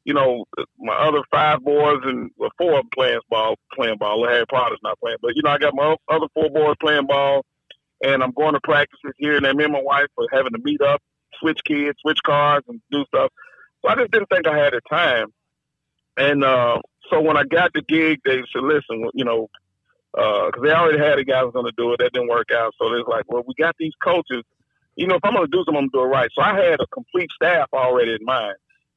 you 0.05 0.15
know, 0.15 0.45
my 0.79 0.95
other 0.95 1.23
five 1.31 1.63
boys 1.63 2.01
and 2.05 2.31
well, 2.37 2.51
four 2.57 2.79
of 2.79 2.85
them 2.85 2.91
playing 2.95 3.21
ball, 3.29 3.57
playing 3.75 3.99
ball. 3.99 4.27
Harry 4.27 4.47
Potter's 4.47 4.79
not 4.83 4.99
playing, 5.01 5.19
but 5.21 5.37
you 5.37 5.43
know, 5.43 5.51
I 5.51 5.59
got 5.59 5.75
my 5.75 5.97
other 6.09 6.27
four 6.35 6.49
boys 6.51 6.77
playing 6.81 7.07
ball, 7.07 7.45
and 8.03 8.23
I'm 8.23 8.33
going 8.33 8.55
to 8.55 8.61
practices 8.61 9.13
here 9.19 9.37
and 9.37 9.45
there. 9.45 9.55
Me 9.55 9.65
and 9.65 9.73
my 9.73 9.83
wife 9.83 10.09
are 10.19 10.27
having 10.33 10.53
to 10.53 10.61
meet 10.63 10.81
up, 10.81 11.03
switch 11.39 11.61
kids, 11.65 11.99
switch 12.01 12.21
cars, 12.25 12.63
and 12.69 12.81
do 12.91 13.05
stuff. 13.07 13.31
So 13.83 13.91
I 13.91 13.95
just 13.95 14.11
didn't 14.11 14.29
think 14.29 14.47
I 14.47 14.57
had 14.57 14.73
the 14.73 14.81
time. 14.89 15.29
And 16.17 16.45
uh, 16.45 16.81
so 17.11 17.21
when 17.21 17.37
I 17.37 17.45
got 17.45 17.73
the 17.73 17.83
gig, 17.83 18.21
they 18.25 18.43
said, 18.53 18.63
"Listen, 18.63 19.09
you 19.15 19.25
know, 19.25 19.49
because 20.13 20.53
uh, 20.59 20.63
they 20.63 20.71
already 20.71 20.99
had 20.99 21.19
a 21.19 21.25
guy 21.25 21.43
was 21.43 21.53
going 21.53 21.67
to 21.67 21.73
do 21.77 21.93
it. 21.93 21.99
That 21.99 22.13
didn't 22.13 22.29
work 22.29 22.51
out. 22.53 22.75
So 22.79 22.91
they're 22.91 23.05
like, 23.05 23.31
well, 23.31 23.45
we 23.47 23.55
got 23.55 23.77
these 23.79 23.93
coaches. 24.03 24.43
You 24.97 25.07
know, 25.07 25.15
if 25.15 25.25
I'm 25.25 25.35
going 25.35 25.47
to 25.47 25.51
do 25.51 25.59
something, 25.65 25.77
I'm 25.77 25.89
going 25.89 25.91
to 25.91 25.99
do 25.99 26.03
it 26.03 26.17
right. 26.17 26.31
So 26.35 26.43
I 26.43 26.55
had 26.55 26.81
a 26.81 26.87
complete 26.89 27.31
staff 27.33 27.69
already 27.73 28.13
in 28.13 28.25
mind. 28.25 28.57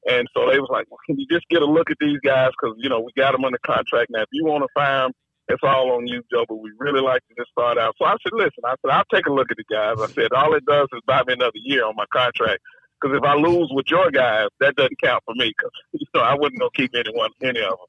And 0.10 0.28
so 0.34 0.50
they 0.50 0.60
was 0.60 0.70
like, 0.72 0.86
well, 0.90 1.00
can 1.06 1.18
you 1.18 1.26
just 1.32 1.48
get 1.50 1.62
a 1.62 1.66
look 1.66 1.90
at 1.90 1.98
these 2.00 2.20
guys? 2.24 2.52
Because, 2.60 2.76
you 2.80 2.90
know, 2.90 3.00
we 3.00 3.12
got 3.16 3.32
them 3.32 3.46
under 3.46 3.60
contract 3.66 4.12
now. 4.12 4.22
If 4.22 4.30
you 4.32 4.46
want 4.46 4.64
to 4.64 4.68
fire 4.74 5.04
them, 5.04 5.12
it's 5.48 5.64
all 5.64 5.92
on 5.92 6.08
you, 6.08 6.24
Joe, 6.32 6.46
but 6.48 6.56
we 6.56 6.72
really 6.78 7.02
like 7.02 7.22
to 7.28 7.36
just 7.38 7.52
start 7.52 7.78
out. 7.78 7.96
So 7.98 8.06
I 8.06 8.16
said, 8.24 8.34
listen, 8.34 8.64
I 8.66 8.76
said, 8.82 8.92
I'll 8.92 9.04
take 9.14 9.26
a 9.26 9.34
look 9.34 9.52
at 9.52 9.58
the 9.58 9.66
guys. 9.70 9.98
I 10.00 10.08
said, 10.14 10.32
all 10.34 10.54
it 10.56 10.66
does 10.66 10.88
is 10.94 11.02
buy 11.06 11.22
me 11.28 11.34
another 11.34 11.52
year 11.56 11.86
on 11.86 11.96
my 11.96 12.06
contract. 12.12 12.60
Because 13.00 13.18
if 13.18 13.24
I 13.24 13.36
lose 13.36 13.70
with 13.72 13.86
your 13.90 14.10
guys, 14.12 14.48
that 14.60 14.76
doesn't 14.76 15.02
count 15.02 15.24
for 15.26 15.36
me. 15.36 15.52
Because, 15.58 15.72
you 15.94 16.08
know, 16.16 16.22
I 16.22 16.36
wouldn't 16.36 16.62
go 16.62 16.70
keep 16.70 16.96
anyone, 16.96 17.32
any 17.42 17.62
of 17.62 17.72
them. 17.72 17.88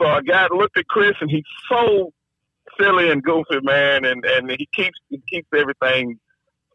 So 0.00 0.08
I 0.08 0.20
got 0.22 0.50
looked 0.50 0.76
at 0.76 0.88
Chris, 0.88 1.14
and 1.20 1.30
he's 1.30 1.44
so 1.70 2.10
silly 2.78 3.10
and 3.10 3.22
goofy, 3.22 3.60
man, 3.62 4.04
and 4.04 4.24
and 4.24 4.50
he 4.50 4.68
keeps 4.74 4.98
he 5.08 5.22
keeps 5.28 5.48
everything 5.56 6.18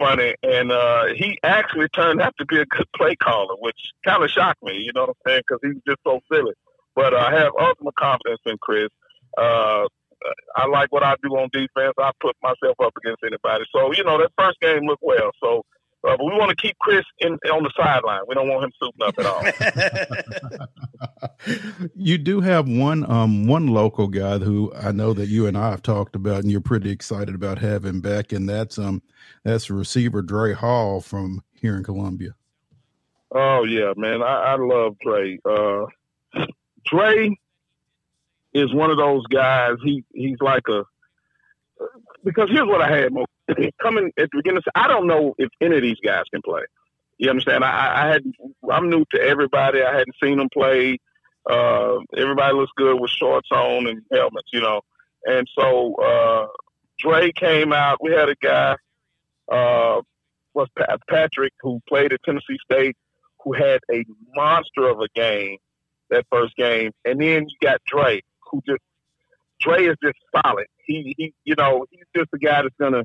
funny. 0.01 0.36
And 0.43 0.72
uh, 0.72 1.05
he 1.15 1.38
actually 1.43 1.88
turned 1.89 2.22
out 2.22 2.34
to 2.39 2.46
be 2.46 2.60
a 2.60 2.65
good 2.65 2.88
play 2.96 3.15
caller, 3.15 3.55
which 3.60 3.77
kind 4.03 4.24
of 4.24 4.29
shocked 4.29 4.63
me. 4.63 4.74
You 4.74 4.91
know 4.93 5.01
what 5.01 5.10
I'm 5.10 5.31
saying? 5.31 5.41
Because 5.48 5.60
he's 5.63 5.81
just 5.88 6.00
so 6.05 6.20
silly. 6.31 6.53
But 6.96 7.13
I 7.13 7.31
have 7.39 7.51
ultimate 7.60 7.96
confidence 7.96 8.41
in 8.46 8.58
Chris. 8.62 8.89
Uh, 9.38 9.86
I 10.55 10.67
like 10.67 10.91
what 10.91 11.03
I 11.03 11.15
do 11.24 11.29
on 11.29 11.50
defense. 11.53 11.93
I 11.98 12.12
put 12.20 12.36
myself 12.43 12.75
up 12.84 12.93
against 12.98 13.24
anybody. 13.25 13.65
So 13.74 13.91
you 13.93 14.03
know 14.03 14.17
that 14.17 14.31
first 14.38 14.60
game 14.60 14.86
looked 14.86 15.03
well. 15.03 15.31
So 15.41 15.63
uh, 16.03 16.17
but 16.17 16.25
we 16.25 16.31
want 16.31 16.50
to 16.50 16.55
keep 16.55 16.77
Chris 16.79 17.05
in 17.20 17.34
on 17.51 17.63
the 17.63 17.72
sideline. 17.77 18.22
We 18.27 18.34
don't 18.34 18.50
want 18.50 18.63
him 18.63 18.72
suiting 18.79 19.01
up 19.05 19.20
at 19.20 19.25
all. 20.58 21.48
you 21.96 22.17
do 22.17 22.41
have 22.41 22.67
one 22.67 23.10
um 23.10 23.46
one 23.46 23.67
local 23.67 24.08
guy 24.08 24.39
who 24.39 24.74
I 24.75 24.91
know 24.91 25.13
that 25.13 25.27
you 25.27 25.46
and 25.46 25.58
I 25.58 25.70
have 25.70 25.84
talked 25.84 26.15
about, 26.15 26.39
and 26.39 26.51
you're 26.51 26.62
pretty 26.62 26.89
excited 26.89 27.36
about 27.36 27.60
having 27.60 28.01
back, 28.01 28.31
and 28.31 28.50
that's 28.50 28.79
um 28.79 29.03
that's 29.43 29.70
receiver 29.70 30.24
Dre 30.24 30.53
Hall 30.53 31.01
from 31.01 31.43
here 31.53 31.77
in 31.77 31.84
Columbia. 31.84 32.36
Oh 33.31 33.63
yeah, 33.63 33.93
man, 33.96 34.24
I, 34.24 34.53
I 34.53 34.55
love 34.55 34.98
Dre. 35.00 35.38
Uh, 35.46 35.86
Dre 36.86 37.38
is 38.53 38.74
one 38.74 38.89
of 38.89 38.98
those 38.98 39.25
guys. 39.27 39.75
He 39.84 40.03
he's 40.13 40.38
like 40.41 40.67
a 40.67 40.84
because 42.24 42.50
here's 42.50 42.67
what 42.67 42.81
I 42.81 42.89
had 42.89 43.13
coming 43.81 44.12
at 44.17 44.29
the 44.31 44.38
beginning. 44.38 44.62
I 44.75 44.88
don't 44.88 45.08
know 45.08 45.34
if 45.38 45.50
any 45.62 45.77
of 45.77 45.81
these 45.81 46.00
guys 46.03 46.24
can 46.31 46.41
play. 46.43 46.62
You 47.17 47.29
understand? 47.29 47.63
I, 47.63 48.03
I 48.03 48.08
had 48.12 48.24
I'm 48.70 48.89
new 48.89 49.05
to 49.12 49.22
everybody. 49.22 49.84
I 49.84 49.93
hadn't 49.98 50.15
seen 50.24 50.38
them 50.38 50.50
play. 50.51 50.98
Uh, 51.50 51.98
everybody 52.17 52.55
looks 52.55 52.72
good 52.75 53.00
with 53.00 53.12
shorts 53.12 53.50
on 53.51 53.88
and 53.88 54.01
helmets, 54.12 54.50
you 54.53 54.62
know. 54.62 54.81
And 55.25 55.48
so 55.58 55.96
uh, 55.96 56.48
Dre 57.00 57.31
came 57.31 57.74
out. 57.74 57.98
We 58.01 58.12
had 58.12 58.29
a 58.29 58.36
guy, 58.36 58.75
uh, 59.51 60.01
was 60.53 60.67
Patrick, 61.10 61.53
who 61.62 61.79
played 61.88 62.13
at 62.13 62.24
Tennessee 62.24 62.58
State, 62.63 62.96
who 63.43 63.53
had 63.53 63.79
a 63.91 64.03
monster 64.36 64.88
of 64.88 65.00
a 65.00 65.08
game 65.15 65.58
that 66.10 66.25
first 66.31 66.55
game. 66.55 66.91
And 67.05 67.20
then 67.22 67.48
you 67.50 67.55
got 67.62 67.81
Dre, 67.86 68.22
who 68.50 68.62
just 68.67 68.81
Dre 69.62 69.86
is 69.86 69.96
just 70.03 70.17
solid. 70.36 70.67
He, 70.86 71.15
he, 71.17 71.34
you 71.43 71.55
know, 71.58 71.86
he's 71.89 72.05
just 72.15 72.29
a 72.34 72.38
guy 72.38 72.62
that's 72.63 72.75
gonna 72.79 73.03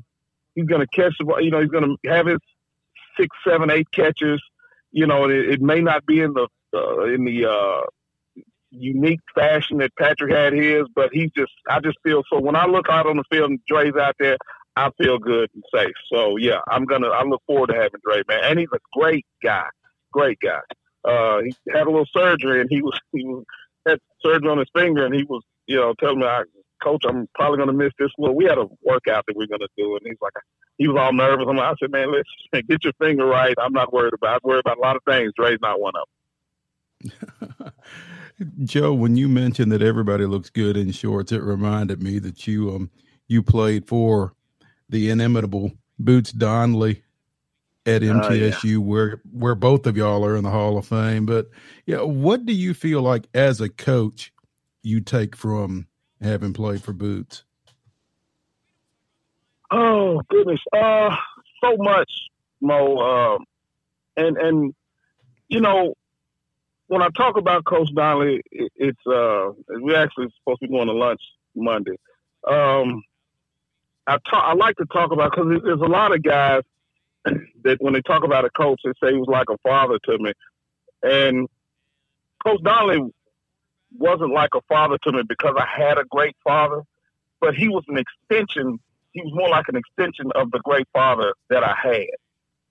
he's 0.57 0.65
going 0.65 0.81
to 0.81 0.87
catch 0.87 1.13
the 1.19 1.25
ball. 1.25 1.41
You 1.41 1.51
know, 1.51 1.61
he's 1.61 1.69
going 1.69 1.83
to 1.85 2.09
have 2.09 2.25
his 2.25 2.39
six, 3.15 3.29
seven, 3.47 3.69
eight 3.69 3.89
catches. 3.91 4.41
You 4.91 5.05
know, 5.05 5.25
it, 5.29 5.49
it 5.49 5.61
may 5.61 5.81
not 5.81 6.05
be 6.05 6.19
in 6.19 6.33
the 6.33 6.47
uh, 6.73 7.03
in 7.05 7.23
the 7.23 7.45
uh, 7.45 7.81
unique 8.71 9.21
fashion 9.35 9.77
that 9.77 9.95
Patrick 9.97 10.33
had 10.33 10.53
his, 10.53 10.83
but 10.95 11.11
he 11.13 11.31
just 11.37 11.51
I 11.69 11.79
just 11.79 11.97
feel 12.03 12.23
so. 12.31 12.39
When 12.39 12.55
I 12.55 12.65
look 12.65 12.89
out 12.89 13.05
on 13.05 13.17
the 13.17 13.23
field 13.31 13.51
and 13.51 13.59
Dre's 13.67 13.95
out 13.95 14.15
there, 14.19 14.37
I 14.75 14.89
feel 14.97 15.19
good 15.19 15.49
and 15.53 15.63
safe. 15.73 15.95
So 16.11 16.37
yeah, 16.37 16.59
I'm 16.67 16.85
gonna 16.85 17.09
I 17.09 17.23
look 17.23 17.43
forward 17.45 17.67
to 17.67 17.75
having 17.75 18.01
Dre, 18.03 18.23
man, 18.27 18.39
and 18.43 18.59
he's 18.59 18.67
a 18.73 18.79
great 18.99 19.25
guy, 19.43 19.67
great 20.11 20.39
guy. 20.39 20.61
Uh, 21.05 21.41
he 21.43 21.53
had 21.71 21.83
a 21.87 21.91
little 21.91 22.07
surgery 22.15 22.59
and 22.59 22.69
he 22.69 22.81
was 22.81 22.99
he 23.13 23.23
was 23.23 23.43
had 23.87 23.99
surgery 24.21 24.49
on 24.49 24.57
his 24.57 24.67
finger 24.75 25.05
and 25.05 25.15
he 25.15 25.23
was 25.23 25.43
you 25.67 25.77
know 25.77 25.93
telling 25.99 26.19
me 26.19 26.25
I 26.25 26.43
coach, 26.83 27.03
I'm 27.07 27.27
probably 27.35 27.57
going 27.57 27.67
to 27.69 27.73
miss 27.73 27.93
this. 27.99 28.09
one. 28.17 28.35
we 28.35 28.45
had 28.45 28.57
a 28.57 28.67
workout 28.83 29.25
that 29.27 29.35
we 29.35 29.45
are 29.45 29.47
going 29.47 29.61
to 29.61 29.67
do, 29.77 29.95
and 29.95 30.01
he's 30.05 30.17
like, 30.21 30.33
he 30.77 30.87
was 30.87 30.97
all 30.99 31.13
nervous. 31.13 31.45
I'm 31.49 31.57
like, 31.57 31.65
I 31.65 31.73
said, 31.79 31.91
man, 31.91 32.11
let's 32.11 32.67
get 32.67 32.83
your 32.83 32.93
finger 32.99 33.25
right. 33.25 33.55
I'm 33.59 33.73
not 33.73 33.93
worried 33.93 34.13
about. 34.13 34.41
I 34.43 34.47
worry 34.47 34.59
about 34.59 34.77
a 34.77 34.81
lot 34.81 34.95
of 34.95 35.01
things. 35.07 35.33
Dre's 35.35 35.59
not 35.61 35.79
one 35.79 35.93
of 35.95 36.07
them. 36.07 36.13
Joe, 38.63 38.93
when 38.93 39.15
you 39.15 39.27
mentioned 39.27 39.71
that 39.71 39.81
everybody 39.81 40.25
looks 40.25 40.49
good 40.49 40.77
in 40.77 40.91
shorts, 40.91 41.31
it 41.31 41.41
reminded 41.41 42.01
me 42.01 42.19
that 42.19 42.47
you 42.47 42.71
um 42.71 42.91
you 43.27 43.41
played 43.41 43.87
for 43.87 44.33
the 44.89 45.09
inimitable 45.09 45.71
Boots 45.99 46.31
Donnelly 46.31 47.03
at 47.85 48.01
MTSU, 48.01 48.63
uh, 48.63 48.67
yeah. 48.67 48.77
where 48.77 49.21
where 49.31 49.55
both 49.55 49.87
of 49.87 49.97
y'all 49.97 50.25
are 50.25 50.35
in 50.35 50.43
the 50.43 50.51
Hall 50.51 50.77
of 50.77 50.85
Fame. 50.85 51.25
But 51.25 51.49
yeah, 51.85 52.01
what 52.01 52.45
do 52.45 52.53
you 52.53 52.73
feel 52.73 53.01
like 53.01 53.27
as 53.33 53.61
a 53.61 53.69
coach 53.69 54.31
you 54.83 55.01
take 55.01 55.35
from 55.35 55.87
having 56.21 56.53
played 56.53 56.81
for 56.81 56.93
Boots? 56.93 57.43
Oh 59.69 60.21
goodness, 60.29 60.61
uh, 60.73 61.15
so 61.63 61.75
much, 61.77 62.11
Mo. 62.61 62.97
Um, 62.97 63.45
and 64.15 64.37
and 64.37 64.73
you 65.49 65.59
know, 65.59 65.93
when 66.87 67.01
I 67.01 67.09
talk 67.09 67.37
about 67.37 67.65
Coach 67.65 67.89
Donnelly, 67.93 68.41
it, 68.51 68.71
it's 68.75 69.07
uh, 69.07 69.51
we're 69.69 70.01
actually 70.01 70.27
supposed 70.39 70.61
to 70.61 70.67
be 70.67 70.73
going 70.73 70.87
to 70.87 70.93
lunch 70.93 71.21
Monday. 71.55 71.97
Um, 72.47 73.03
I 74.07 74.17
talk, 74.29 74.43
I 74.43 74.53
like 74.53 74.77
to 74.77 74.85
talk 74.85 75.11
about 75.11 75.31
because 75.31 75.61
there's 75.63 75.81
a 75.81 75.85
lot 75.85 76.13
of 76.13 76.23
guys 76.23 76.61
that 77.25 77.81
when 77.81 77.93
they 77.93 78.01
talk 78.01 78.23
about 78.23 78.45
a 78.45 78.49
coach, 78.49 78.79
they 78.85 78.91
say 79.03 79.11
he 79.11 79.19
was 79.19 79.27
like 79.27 79.49
a 79.49 79.57
father 79.57 79.99
to 80.05 80.17
me, 80.17 80.31
and 81.03 81.47
Coach 82.45 82.61
Donnelly 82.63 83.11
wasn't 83.97 84.33
like 84.33 84.49
a 84.55 84.61
father 84.67 84.97
to 85.03 85.11
me 85.11 85.23
because 85.27 85.55
I 85.57 85.65
had 85.65 85.97
a 85.97 86.03
great 86.05 86.35
father, 86.43 86.83
but 87.39 87.55
he 87.55 87.67
was 87.67 87.83
an 87.87 87.97
extension. 87.97 88.79
He 89.13 89.21
was 89.21 89.33
more 89.33 89.49
like 89.49 89.65
an 89.67 89.75
extension 89.75 90.31
of 90.35 90.51
the 90.51 90.59
great 90.59 90.87
father 90.93 91.33
that 91.49 91.63
I 91.63 91.75
had. 91.81 92.07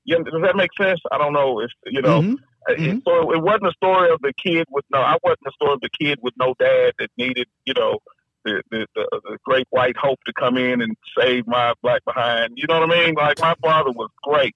You, 0.04 0.22
does 0.22 0.42
that 0.42 0.56
make 0.56 0.70
sense? 0.80 1.00
I 1.10 1.18
don't 1.18 1.32
know 1.32 1.60
if 1.60 1.70
you 1.86 2.02
know. 2.02 2.20
Mm-hmm. 2.22 2.34
Mm-hmm. 2.68 2.98
So 3.06 3.32
it 3.32 3.40
wasn't 3.40 3.68
a 3.68 3.72
story 3.72 4.10
of 4.10 4.20
the 4.22 4.32
kid 4.32 4.66
with 4.70 4.84
no. 4.92 4.98
I 4.98 5.16
wasn't 5.22 5.46
a 5.46 5.52
story 5.52 5.74
of 5.74 5.80
the 5.80 5.90
kid 6.00 6.18
with 6.22 6.34
no 6.38 6.54
dad 6.58 6.94
that 6.98 7.10
needed 7.16 7.46
you 7.64 7.74
know 7.74 8.00
the, 8.46 8.62
the, 8.70 8.86
the, 8.94 9.20
the 9.24 9.38
great 9.44 9.66
white 9.70 9.96
hope 9.96 10.20
to 10.24 10.32
come 10.32 10.56
in 10.56 10.80
and 10.80 10.96
save 11.18 11.46
my 11.46 11.74
black 11.82 12.04
behind. 12.04 12.52
You 12.56 12.66
know 12.68 12.80
what 12.80 12.90
I 12.90 13.06
mean? 13.06 13.14
Like 13.14 13.40
my 13.40 13.54
father 13.60 13.90
was 13.90 14.10
great, 14.22 14.54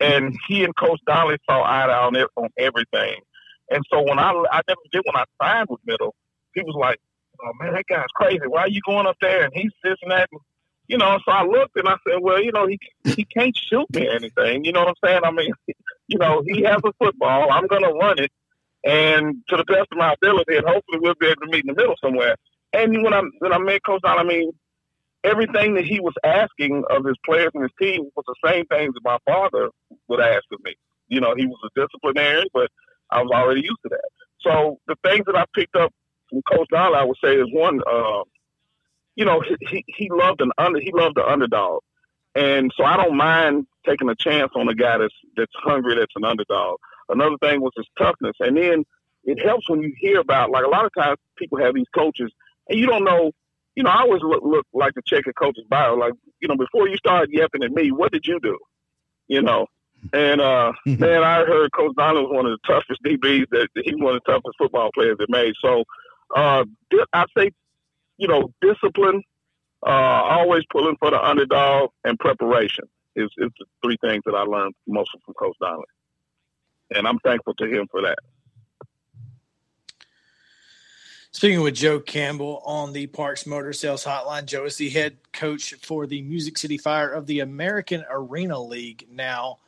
and 0.00 0.36
he 0.48 0.64
and 0.64 0.76
Coach 0.76 1.00
Donnelly 1.06 1.38
saw 1.48 1.62
eye 1.62 1.86
to 1.86 1.92
eye 1.92 2.06
on, 2.06 2.16
on 2.36 2.50
everything. 2.58 3.20
And 3.70 3.82
so 3.92 4.02
when 4.02 4.18
I 4.18 4.30
I 4.50 4.60
never 4.66 4.80
did 4.92 5.02
when 5.04 5.16
I 5.16 5.24
signed 5.42 5.68
with 5.70 5.80
Middle, 5.86 6.14
he 6.54 6.62
was 6.62 6.76
like, 6.78 6.98
"Oh 7.42 7.52
man, 7.60 7.74
that 7.74 7.86
guy's 7.86 8.06
crazy. 8.14 8.46
Why 8.46 8.62
are 8.62 8.68
you 8.68 8.80
going 8.86 9.06
up 9.06 9.16
there?" 9.20 9.44
And 9.44 9.52
he's 9.54 9.72
this 9.82 9.96
and 10.02 10.10
that. 10.10 10.28
You 10.86 10.96
know, 10.96 11.18
so 11.22 11.30
I 11.30 11.44
looked 11.44 11.76
and 11.76 11.88
I 11.88 11.96
said, 12.08 12.18
"Well, 12.20 12.42
you 12.42 12.52
know, 12.52 12.66
he 12.66 12.78
he 13.04 13.24
can't 13.24 13.56
shoot 13.56 13.86
me 13.94 14.08
anything. 14.08 14.64
You 14.64 14.72
know 14.72 14.80
what 14.80 14.88
I'm 14.88 15.08
saying? 15.08 15.20
I 15.24 15.30
mean, 15.30 15.52
you 16.08 16.18
know, 16.18 16.42
he 16.46 16.62
has 16.62 16.80
a 16.84 16.92
football. 16.98 17.50
I'm 17.50 17.66
going 17.66 17.82
to 17.82 17.90
run 17.90 18.18
it, 18.18 18.32
and 18.84 19.42
to 19.48 19.56
the 19.56 19.64
best 19.64 19.88
of 19.92 19.98
my 19.98 20.14
ability, 20.14 20.56
and 20.56 20.66
hopefully 20.66 20.98
we'll 21.00 21.14
be 21.20 21.26
able 21.26 21.42
to 21.42 21.50
meet 21.50 21.64
in 21.66 21.74
the 21.74 21.80
middle 21.80 21.96
somewhere." 22.02 22.36
And 22.72 23.02
when 23.02 23.14
I 23.14 23.22
when 23.38 23.52
I 23.52 23.58
met 23.58 23.84
Coach 23.84 24.02
Don, 24.02 24.18
I 24.18 24.24
mean, 24.24 24.52
everything 25.24 25.74
that 25.74 25.84
he 25.84 26.00
was 26.00 26.14
asking 26.24 26.84
of 26.90 27.04
his 27.04 27.16
players 27.24 27.50
and 27.54 27.62
his 27.62 27.72
team 27.80 28.08
was 28.16 28.24
the 28.26 28.48
same 28.48 28.66
things 28.66 28.94
that 28.94 29.04
my 29.04 29.18
father 29.26 29.70
would 30.08 30.20
ask 30.20 30.44
of 30.52 30.62
me. 30.64 30.74
You 31.08 31.20
know, 31.20 31.34
he 31.36 31.46
was 31.46 31.58
a 31.64 31.80
disciplinarian, 31.80 32.46
but 32.52 32.70
I 33.10 33.22
was 33.22 33.30
already 33.32 33.62
used 33.62 33.80
to 33.82 33.88
that. 33.90 34.10
So 34.40 34.78
the 34.86 34.96
things 35.02 35.24
that 35.26 35.36
I 35.36 35.44
picked 35.54 35.76
up 35.76 35.92
from 36.30 36.42
Coach 36.42 36.68
Dollar, 36.70 36.96
I 36.96 37.04
would 37.04 37.16
say, 37.22 37.34
is 37.34 37.48
one, 37.52 37.80
uh, 37.80 38.22
you 39.16 39.24
know, 39.24 39.42
he, 39.68 39.84
he 39.86 40.10
loved 40.10 40.40
an 40.40 40.52
under 40.58 40.78
he 40.80 40.92
loved 40.92 41.16
the 41.16 41.26
underdog, 41.26 41.80
and 42.34 42.72
so 42.76 42.84
I 42.84 42.96
don't 42.96 43.16
mind 43.16 43.66
taking 43.86 44.08
a 44.08 44.14
chance 44.14 44.52
on 44.54 44.68
a 44.68 44.74
guy 44.74 44.98
that's 44.98 45.14
that's 45.36 45.52
hungry, 45.54 45.96
that's 45.96 46.14
an 46.14 46.24
underdog. 46.24 46.78
Another 47.08 47.36
thing 47.40 47.60
was 47.60 47.72
his 47.76 47.86
toughness, 47.98 48.36
and 48.40 48.56
then 48.56 48.84
it 49.24 49.44
helps 49.44 49.68
when 49.68 49.82
you 49.82 49.92
hear 49.98 50.20
about 50.20 50.50
like 50.50 50.64
a 50.64 50.68
lot 50.68 50.84
of 50.84 50.92
times 50.96 51.18
people 51.36 51.58
have 51.58 51.74
these 51.74 51.88
coaches, 51.94 52.30
and 52.68 52.78
you 52.78 52.86
don't 52.86 53.04
know. 53.04 53.32
You 53.74 53.84
know, 53.84 53.90
I 53.90 54.00
always 54.00 54.22
look, 54.22 54.42
look 54.42 54.66
like 54.72 54.94
to 54.94 55.02
check 55.06 55.26
a 55.28 55.32
coach's 55.32 55.64
bio. 55.70 55.94
Like, 55.94 56.12
you 56.40 56.48
know, 56.48 56.56
before 56.56 56.88
you 56.88 56.96
start 56.96 57.28
yapping 57.30 57.62
at 57.62 57.70
me, 57.70 57.92
what 57.92 58.10
did 58.10 58.26
you 58.26 58.40
do? 58.40 58.58
You 59.28 59.40
know, 59.40 59.68
And 60.12 60.40
uh, 60.40 60.72
man, 60.86 61.22
I 61.22 61.44
heard 61.44 61.72
Coach 61.72 61.94
Donnelly 61.96 62.26
was 62.26 62.34
one 62.34 62.46
of 62.46 62.58
the 62.62 62.66
toughest 62.66 63.02
DBs 63.04 63.46
that 63.50 63.68
he's 63.74 63.94
one 63.96 64.16
of 64.16 64.22
the 64.24 64.32
toughest 64.32 64.56
football 64.58 64.90
players 64.94 65.16
that 65.18 65.28
made. 65.28 65.54
So 65.60 65.84
uh, 66.34 66.64
I 67.12 67.24
say, 67.36 67.50
you 68.16 68.28
know, 68.28 68.52
discipline, 68.60 69.22
uh, 69.86 69.90
always 69.90 70.64
pulling 70.70 70.96
for 70.98 71.10
the 71.10 71.22
underdog, 71.22 71.90
and 72.04 72.18
preparation 72.18 72.84
is, 73.16 73.28
is 73.38 73.50
the 73.58 73.66
three 73.82 73.96
things 74.00 74.22
that 74.26 74.34
I 74.34 74.42
learned 74.42 74.74
most 74.86 75.10
from 75.24 75.34
Coach 75.34 75.56
Donnelly. 75.60 75.84
And 76.94 77.06
I'm 77.06 77.18
thankful 77.18 77.54
to 77.54 77.66
him 77.66 77.86
for 77.90 78.02
that. 78.02 78.18
Speaking 81.30 81.60
with 81.60 81.74
Joe 81.74 82.00
Campbell 82.00 82.62
on 82.64 82.94
the 82.94 83.06
Parks 83.06 83.46
Motor 83.46 83.72
Sales 83.72 84.04
Hotline, 84.04 84.46
Joe 84.46 84.64
is 84.64 84.76
the 84.76 84.88
head 84.88 85.18
coach 85.32 85.74
for 85.74 86.06
the 86.06 86.22
Music 86.22 86.56
City 86.56 86.78
Fire 86.78 87.10
of 87.10 87.26
the 87.26 87.40
American 87.40 88.04
Arena 88.10 88.60
League. 88.60 89.06
Now, 89.12 89.58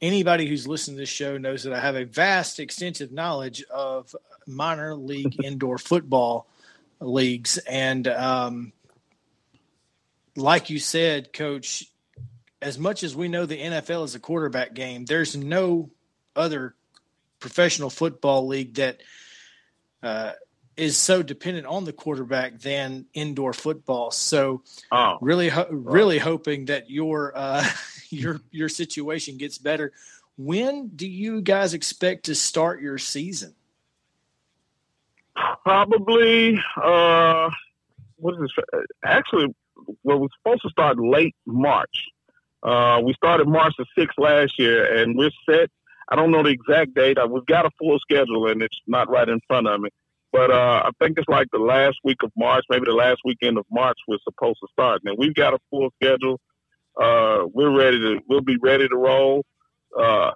anybody 0.00 0.46
who's 0.46 0.66
listened 0.66 0.96
to 0.96 1.00
this 1.02 1.08
show 1.08 1.38
knows 1.38 1.64
that 1.64 1.72
I 1.72 1.80
have 1.80 1.96
a 1.96 2.04
vast, 2.04 2.60
extensive 2.60 3.12
knowledge 3.12 3.62
of 3.64 4.14
minor 4.46 4.94
league 4.94 5.36
indoor 5.44 5.78
football 5.78 6.46
leagues. 7.00 7.58
And 7.58 8.06
um, 8.08 8.72
like 10.36 10.70
you 10.70 10.78
said, 10.78 11.32
Coach, 11.32 11.84
as 12.60 12.78
much 12.78 13.02
as 13.02 13.14
we 13.14 13.28
know 13.28 13.46
the 13.46 13.60
NFL 13.60 14.04
is 14.04 14.14
a 14.14 14.20
quarterback 14.20 14.74
game, 14.74 15.04
there's 15.04 15.36
no 15.36 15.90
other 16.34 16.74
professional 17.40 17.90
football 17.90 18.46
league 18.46 18.74
that 18.74 19.00
uh,– 20.02 20.32
is 20.78 20.96
so 20.96 21.22
dependent 21.22 21.66
on 21.66 21.84
the 21.84 21.92
quarterback 21.92 22.60
than 22.60 23.04
indoor 23.12 23.52
football. 23.52 24.12
So, 24.12 24.62
oh, 24.92 25.18
really, 25.20 25.48
ho- 25.48 25.66
really 25.70 26.18
hoping 26.18 26.66
that 26.66 26.88
your 26.88 27.32
uh, 27.34 27.66
your 28.12 28.40
your 28.50 28.68
situation 28.68 29.36
gets 29.36 29.58
better. 29.58 29.92
When 30.36 30.88
do 30.88 31.08
you 31.08 31.40
guys 31.40 31.74
expect 31.74 32.26
to 32.26 32.34
start 32.34 32.80
your 32.80 32.98
season? 32.98 33.54
Probably, 35.64 36.58
uh, 36.82 37.50
what 38.16 38.34
is 38.34 38.40
this? 38.40 38.84
Actually, 39.04 39.54
well, 40.02 40.18
we're 40.18 40.28
supposed 40.38 40.62
to 40.62 40.70
start 40.70 40.98
late 40.98 41.34
March. 41.46 42.06
Uh, 42.62 43.00
we 43.04 43.12
started 43.14 43.46
March 43.46 43.74
the 43.78 43.86
sixth 43.96 44.18
last 44.18 44.58
year, 44.58 45.00
and 45.00 45.16
we're 45.16 45.30
set. 45.48 45.70
I 46.08 46.16
don't 46.16 46.30
know 46.30 46.42
the 46.42 46.50
exact 46.50 46.94
date. 46.94 47.18
Uh, 47.18 47.28
we've 47.30 47.46
got 47.46 47.66
a 47.66 47.70
full 47.78 47.98
schedule, 47.98 48.48
and 48.48 48.62
it's 48.62 48.78
not 48.86 49.10
right 49.10 49.28
in 49.28 49.40
front 49.46 49.68
of 49.68 49.80
me. 49.80 49.90
But 50.32 50.50
uh, 50.50 50.82
I 50.84 50.90
think 51.00 51.18
it's 51.18 51.28
like 51.28 51.48
the 51.52 51.58
last 51.58 51.98
week 52.04 52.22
of 52.22 52.30
March, 52.36 52.64
maybe 52.68 52.84
the 52.86 52.92
last 52.92 53.20
weekend 53.24 53.58
of 53.58 53.64
March, 53.70 53.98
we're 54.06 54.18
supposed 54.24 54.58
to 54.60 54.68
start. 54.72 55.02
Now 55.04 55.12
we've 55.16 55.34
got 55.34 55.54
a 55.54 55.58
full 55.70 55.90
schedule. 56.02 56.40
Uh, 57.00 57.46
we're 57.52 57.76
ready 57.76 57.98
to. 57.98 58.20
We'll 58.28 58.40
be 58.40 58.56
ready 58.56 58.88
to 58.88 58.96
roll. 58.96 59.44
Uh, 59.98 60.32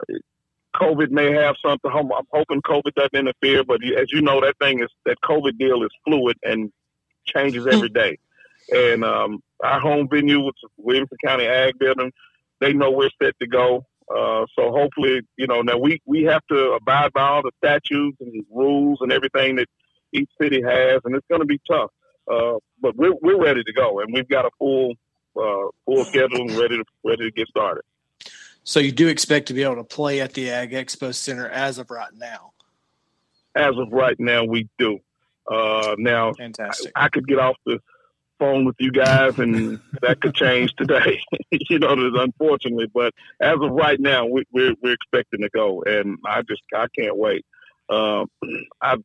COVID 0.77 1.11
may 1.11 1.33
have 1.33 1.57
something. 1.65 1.91
I'm 1.93 2.09
hoping 2.33 2.63
COVID 2.63 2.95
doesn't 2.95 3.15
interfere, 3.15 3.65
but 3.65 3.81
as 3.85 4.11
you 4.13 4.23
know, 4.23 4.41
that 4.41 4.57
thing 4.59 4.83
is 4.83 4.89
that 5.05 5.17
COVID 5.25 5.59
deal 5.59 5.83
is 5.83 5.91
fluid 6.05 6.37
and 6.43 6.73
changes 7.27 7.67
every 7.67 7.89
hmm. 7.95 8.75
And 8.75 9.05
um, 9.05 9.43
our 9.63 9.81
home 9.81 10.09
venue, 10.09 10.41
which 10.41 10.57
is 10.63 10.71
Williamson 10.77 11.19
County 11.25 11.47
Ag 11.47 11.79
Building, 11.79 12.13
they 12.61 12.73
know 12.73 12.91
we're 12.91 13.11
set 13.23 13.39
to 13.41 13.47
go. 13.47 13.85
Uh, 14.11 14.47
so 14.57 14.71
hopefully, 14.71 15.21
you 15.37 15.47
know, 15.47 15.63
now 15.63 15.79
we, 15.79 16.01
we 16.07 16.23
have 16.25 16.43
to 16.49 16.73
abide 16.73 17.13
by 17.13 17.23
all 17.23 17.43
the 17.43 17.51
statutes 17.59 18.17
and 18.21 18.45
rules 18.51 18.99
and 19.01 19.13
everything 19.13 19.57
that 19.57 19.67
each 20.13 20.29
city 20.41 20.63
has, 20.63 21.01
and 21.05 21.15
it's 21.17 21.27
going 21.29 21.41
to 21.41 21.47
be 21.47 21.61
tough. 21.69 21.91
Uh, 22.31 22.55
but 22.81 22.95
we're 22.97 23.15
we're 23.21 23.43
ready 23.43 23.65
to 23.65 23.73
go, 23.73 24.01
and 24.01 24.13
we've 24.13 24.29
got 24.29 24.45
a 24.45 24.51
full 24.59 24.95
uh, 25.37 25.69
full 25.85 26.05
schedule 26.05 26.43
and 26.43 26.53
ready 26.53 26.77
to 26.77 26.85
ready 27.05 27.25
to 27.25 27.31
get 27.31 27.49
started. 27.49 27.83
So 28.65 28.81
you 28.81 28.93
do 28.93 29.09
expect 29.09 29.49
to 29.49 29.55
be 29.55 29.63
able 29.63 29.77
to 29.77 29.85
play 29.85 30.21
at 30.21 30.35
the 30.35 30.51
Ag 30.51 30.73
Expo 30.73 31.15
Center 31.15 31.49
as 31.49 31.79
of 31.79 31.91
right 31.91 32.13
now. 32.15 32.53
As 33.55 33.77
of 33.77 33.93
right 33.93 34.19
now, 34.19 34.45
we 34.45 34.69
do. 34.79 35.01
Uh, 35.51 35.97
now, 35.99 36.33
fantastic. 36.33 36.93
I, 36.95 37.07
I, 37.07 37.09
could 37.09 37.27
get 37.27 37.41
off 37.41 37.57
the 37.67 37.81
phone 38.39 38.65
with 38.65 38.77
you 38.79 38.93
guys, 38.93 39.39
and 39.41 39.81
that 40.03 40.21
could 40.21 40.35
change 40.35 40.73
today. 40.77 41.21
you 41.51 41.81
know, 41.81 41.91
unfortunately, 41.91 42.87
but 42.95 43.13
as 43.41 43.57
of 43.61 43.73
right 43.73 43.99
now, 43.99 44.27
we, 44.27 44.43
are 44.43 44.45
we're, 44.53 44.75
we're 44.81 44.93
expecting 44.93 45.41
to 45.43 45.51
go, 45.51 45.83
and 45.83 46.19
I 46.25 46.43
just 46.43 46.63
I 46.75 46.87
can't 46.97 47.17
wait. 47.17 47.45
Um, 47.91 48.27
I 48.81 48.97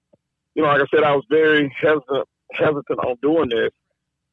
you 0.53 0.63
know, 0.63 0.69
like 0.69 0.81
I 0.81 0.85
said, 0.95 1.03
I 1.03 1.15
was 1.15 1.25
very 1.29 1.73
hesitant 1.79 2.27
hesitant 2.51 2.99
on 2.99 3.17
doing 3.21 3.49
this, 3.49 3.71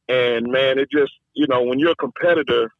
and 0.07 0.51
man, 0.51 0.79
it 0.79 0.89
just 0.91 1.13
you 1.33 1.47
know 1.47 1.63
when 1.63 1.79
you're 1.79 1.91
a 1.91 1.95
competitor, 1.95 2.71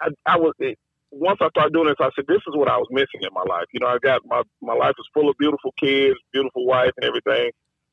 I, 0.00 0.08
I, 0.26 0.36
was. 0.36 0.54
It, 0.58 0.78
once 1.10 1.38
I 1.40 1.48
started 1.50 1.72
doing 1.72 1.88
this, 1.88 1.96
I 2.00 2.10
said, 2.16 2.26
"This 2.28 2.42
is 2.46 2.54
what 2.56 2.68
I 2.68 2.76
was 2.76 2.88
missing 2.90 3.22
in 3.22 3.28
my 3.32 3.42
life." 3.42 3.66
You 3.72 3.80
know, 3.80 3.88
I 3.88 3.98
got 3.98 4.22
my 4.26 4.42
my 4.60 4.74
life 4.74 4.94
is 4.98 5.08
full 5.12 5.28
of 5.28 5.36
beautiful 5.38 5.74
kids, 5.78 6.16
beautiful 6.32 6.66
wife, 6.66 6.92
and 6.96 7.04
everything. 7.04 7.50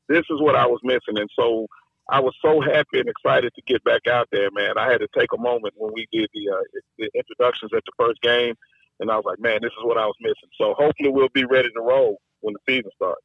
This 0.08 0.24
is 0.30 0.40
what 0.40 0.56
I 0.56 0.66
was 0.66 0.80
missing, 0.82 1.18
and 1.18 1.28
so 1.36 1.66
I 2.08 2.20
was 2.20 2.34
so 2.40 2.60
happy 2.60 3.00
and 3.00 3.08
excited 3.08 3.52
to 3.54 3.62
get 3.66 3.84
back 3.84 4.06
out 4.06 4.28
there, 4.32 4.50
man. 4.52 4.78
I 4.78 4.90
had 4.90 5.00
to 5.00 5.08
take 5.18 5.32
a 5.34 5.40
moment 5.40 5.74
when 5.76 5.92
we 5.92 6.08
did 6.10 6.30
the, 6.32 6.48
uh, 6.48 6.80
the 6.96 7.10
introductions 7.14 7.72
at 7.76 7.82
the 7.84 7.92
first 7.98 8.22
game, 8.22 8.54
and 9.00 9.10
I 9.10 9.16
was 9.16 9.26
like, 9.26 9.38
man, 9.38 9.58
this 9.60 9.72
is 9.72 9.84
what 9.84 9.98
I 9.98 10.06
was 10.06 10.16
missing. 10.20 10.48
So 10.56 10.72
hopefully 10.72 11.10
we'll 11.10 11.28
be 11.34 11.44
ready 11.44 11.68
to 11.68 11.80
roll 11.82 12.16
when 12.40 12.54
the 12.54 12.60
season 12.72 12.90
starts 12.96 13.20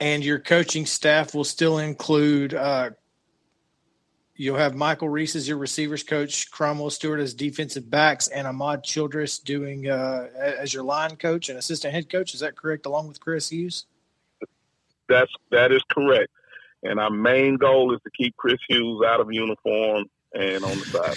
and 0.00 0.24
your 0.24 0.38
coaching 0.38 0.86
staff 0.86 1.34
will 1.34 1.44
still 1.44 1.78
include 1.78 2.54
uh, 2.54 2.90
you'll 4.38 4.56
have 4.56 4.74
Michael 4.74 5.08
Reese 5.08 5.36
as 5.36 5.46
your 5.46 5.58
receivers 5.58 6.02
coach, 6.02 6.50
Cromwell 6.50 6.90
Stewart 6.90 7.20
as 7.20 7.34
defensive 7.34 7.90
backs, 7.90 8.28
and 8.28 8.46
Ahmad 8.46 8.84
Childress 8.84 9.38
doing 9.38 9.90
uh, 9.90 10.28
as 10.38 10.72
your 10.72 10.84
line 10.84 11.16
coach 11.16 11.50
and 11.50 11.58
assistant 11.58 11.92
head 11.92 12.08
coach. 12.08 12.32
Is 12.32 12.40
that 12.40 12.56
correct? 12.56 12.86
Along 12.86 13.08
with 13.08 13.20
Chris 13.20 13.50
Hughes. 13.50 13.84
That's 15.08 15.32
that 15.50 15.72
is 15.72 15.82
correct. 15.90 16.30
And 16.82 17.00
our 17.00 17.10
main 17.10 17.56
goal 17.56 17.92
is 17.94 18.00
to 18.02 18.10
keep 18.10 18.36
Chris 18.36 18.58
Hughes 18.68 19.02
out 19.04 19.20
of 19.20 19.32
uniform 19.32 20.04
and 20.32 20.64
on 20.64 20.78
the 20.78 20.84
sideline. 20.84 21.16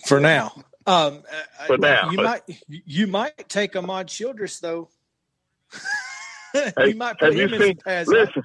For 0.06 0.18
now. 0.18 0.64
Um, 0.86 1.22
For 1.66 1.78
now, 1.78 2.10
you 2.10 2.16
might 2.16 2.42
you 2.68 3.06
might 3.06 3.48
take 3.48 3.76
Ahmad 3.76 4.08
Childress 4.08 4.58
though. 4.58 4.88
Hey, 6.54 6.94
have 6.98 7.34
you 7.34 7.48
seen? 7.48 7.78
Listen, 7.86 8.42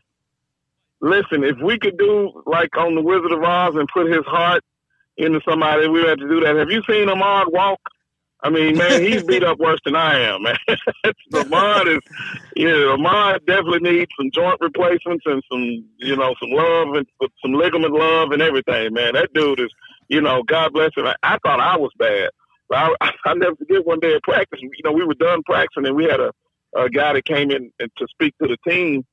listen. 1.02 1.44
If 1.44 1.58
we 1.64 1.78
could 1.80 1.98
do 1.98 2.44
like 2.46 2.76
on 2.78 2.96
the 2.96 3.02
Wizard 3.02 3.32
of 3.32 3.44
Oz 3.44 3.76
and 3.76 3.88
put 3.94 4.12
his 4.12 4.26
heart 4.26 4.64
into 5.18 5.42
somebody, 5.48 5.88
we 5.88 6.02
had 6.02 6.20
to 6.20 6.28
do 6.28 6.42
that. 6.42 6.56
Have 6.56 6.72
you 6.72 6.82
seen 6.88 7.10
Ahmad 7.10 7.48
walk? 7.50 7.80
I 8.44 8.52
mean, 8.52 8.78
man, 8.78 9.02
he's 9.02 9.24
beat 9.24 9.44
up 9.44 9.58
worse 9.58 9.80
than 9.84 9.96
I 9.96 10.20
am, 10.20 10.44
man. 10.44 10.58
Ahmad 11.34 11.88
is, 11.88 12.00
know, 12.56 12.94
Ahmad 12.94 13.42
definitely 13.48 13.80
needs 13.80 14.12
some 14.16 14.30
joint 14.32 14.60
replacements 14.62 15.26
and 15.26 15.42
some, 15.52 15.86
you 15.98 16.16
know, 16.16 16.36
some 16.40 16.52
love 16.52 16.94
and 16.94 17.08
some 17.42 17.54
ligament 17.54 17.94
love 17.94 18.32
and 18.32 18.42
everything, 18.42 18.94
man. 18.94 19.16
That 19.16 19.34
dude 19.34 19.60
is, 19.60 19.72
you 20.08 20.22
know, 20.22 20.44
God 20.44 20.72
bless 20.72 20.92
him. 20.96 21.08
I, 21.08 21.16
I 21.24 21.40
thought 21.44 21.60
I 21.60 21.78
was 21.78 21.92
bad. 21.98 22.30
I, 22.72 22.94
I 23.26 23.34
never 23.34 23.56
forget 23.56 23.86
one 23.86 24.00
day 24.00 24.14
at 24.14 24.24
practice, 24.24 24.60
you 24.62 24.70
know, 24.84 24.92
we 24.92 25.06
were 25.06 25.16
done 25.16 25.42
practicing 25.44 25.88
and 25.88 25.96
we 25.96 26.06
had 26.06 26.20
a, 26.20 26.32
a 26.76 26.90
guy 26.90 27.14
that 27.14 27.26
came 27.26 27.50
in 27.50 27.72
to 27.80 28.08
speak 28.08 28.36
to 28.42 28.48
the 28.48 28.58
team. 28.70 29.04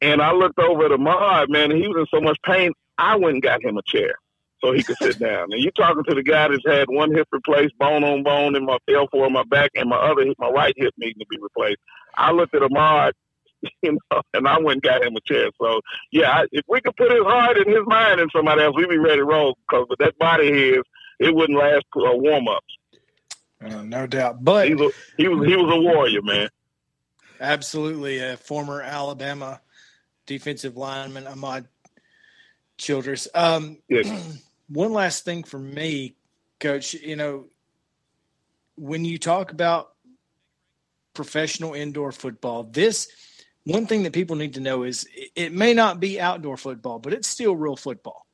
And 0.00 0.22
I 0.22 0.32
looked 0.32 0.58
over 0.58 0.86
at 0.86 0.92
Ahmad, 0.92 1.50
man, 1.50 1.72
and 1.72 1.80
he 1.80 1.88
was 1.88 1.96
in 1.98 2.06
so 2.10 2.20
much 2.20 2.38
pain. 2.44 2.72
I 2.96 3.16
went 3.16 3.34
and 3.34 3.42
got 3.42 3.64
him 3.64 3.76
a 3.76 3.82
chair 3.82 4.14
so 4.60 4.72
he 4.72 4.82
could 4.82 4.96
sit 4.98 5.18
down. 5.18 5.48
And 5.52 5.62
you're 5.62 5.72
talking 5.72 6.04
to 6.08 6.14
the 6.14 6.22
guy 6.22 6.48
that's 6.48 6.66
had 6.66 6.88
one 6.88 7.14
hip 7.14 7.28
replaced, 7.30 7.78
bone 7.78 8.04
on 8.04 8.22
bone, 8.22 8.56
in 8.56 8.64
my 8.64 8.78
L4 8.88 9.26
in 9.26 9.32
my 9.32 9.44
back, 9.44 9.70
and 9.74 9.88
my 9.88 9.96
other 9.96 10.24
hip, 10.24 10.36
my 10.38 10.50
right 10.50 10.74
hip 10.76 10.94
needing 10.98 11.20
to 11.20 11.26
be 11.28 11.38
replaced. 11.40 11.78
I 12.16 12.32
looked 12.32 12.54
at 12.54 12.62
Ahmad, 12.62 13.14
you 13.82 13.98
know, 14.10 14.22
and 14.34 14.48
I 14.48 14.58
went 14.58 14.76
and 14.76 14.82
got 14.82 15.04
him 15.04 15.16
a 15.16 15.20
chair. 15.20 15.50
So 15.60 15.80
yeah, 16.10 16.44
if 16.50 16.64
we 16.68 16.80
could 16.80 16.96
put 16.96 17.10
his 17.10 17.22
heart 17.22 17.56
and 17.56 17.68
his 17.68 17.86
mind 17.86 18.20
in 18.20 18.28
somebody 18.30 18.62
else, 18.62 18.76
we'd 18.76 18.88
be 18.88 18.98
ready 18.98 19.18
to 19.18 19.24
roll. 19.24 19.56
Because 19.68 19.86
with 19.88 19.98
that 20.00 20.18
body 20.18 20.48
of 20.48 20.54
his, 20.54 20.82
it 21.20 21.34
wouldn't 21.34 21.58
last 21.58 21.84
uh, 21.96 22.14
warm 22.14 22.48
ups. 22.48 22.76
Uh, 23.60 23.82
no 23.82 24.06
doubt, 24.06 24.44
but 24.44 24.68
he 24.68 24.74
was, 24.74 24.92
he 25.16 25.26
was 25.26 25.48
he 25.48 25.56
was 25.56 25.74
a 25.74 25.80
warrior, 25.80 26.22
man. 26.22 26.48
Absolutely. 27.40 28.20
A 28.20 28.36
former 28.36 28.80
Alabama 28.82 29.60
defensive 30.28 30.76
lineman, 30.76 31.26
Ahmad 31.26 31.66
Childress. 32.76 33.26
Um, 33.34 33.78
yes. 33.88 34.38
one 34.68 34.92
last 34.92 35.24
thing 35.24 35.42
for 35.42 35.58
me, 35.58 36.14
coach, 36.60 36.94
you 36.94 37.16
know, 37.16 37.46
when 38.76 39.04
you 39.04 39.18
talk 39.18 39.50
about 39.50 39.94
professional 41.14 41.74
indoor 41.74 42.12
football, 42.12 42.62
this 42.62 43.08
one 43.64 43.86
thing 43.86 44.04
that 44.04 44.12
people 44.12 44.36
need 44.36 44.54
to 44.54 44.60
know 44.60 44.84
is 44.84 45.08
it 45.34 45.52
may 45.52 45.74
not 45.74 45.98
be 45.98 46.20
outdoor 46.20 46.56
football, 46.56 47.00
but 47.00 47.12
it's 47.12 47.26
still 47.26 47.56
real 47.56 47.74
football. 47.76 48.26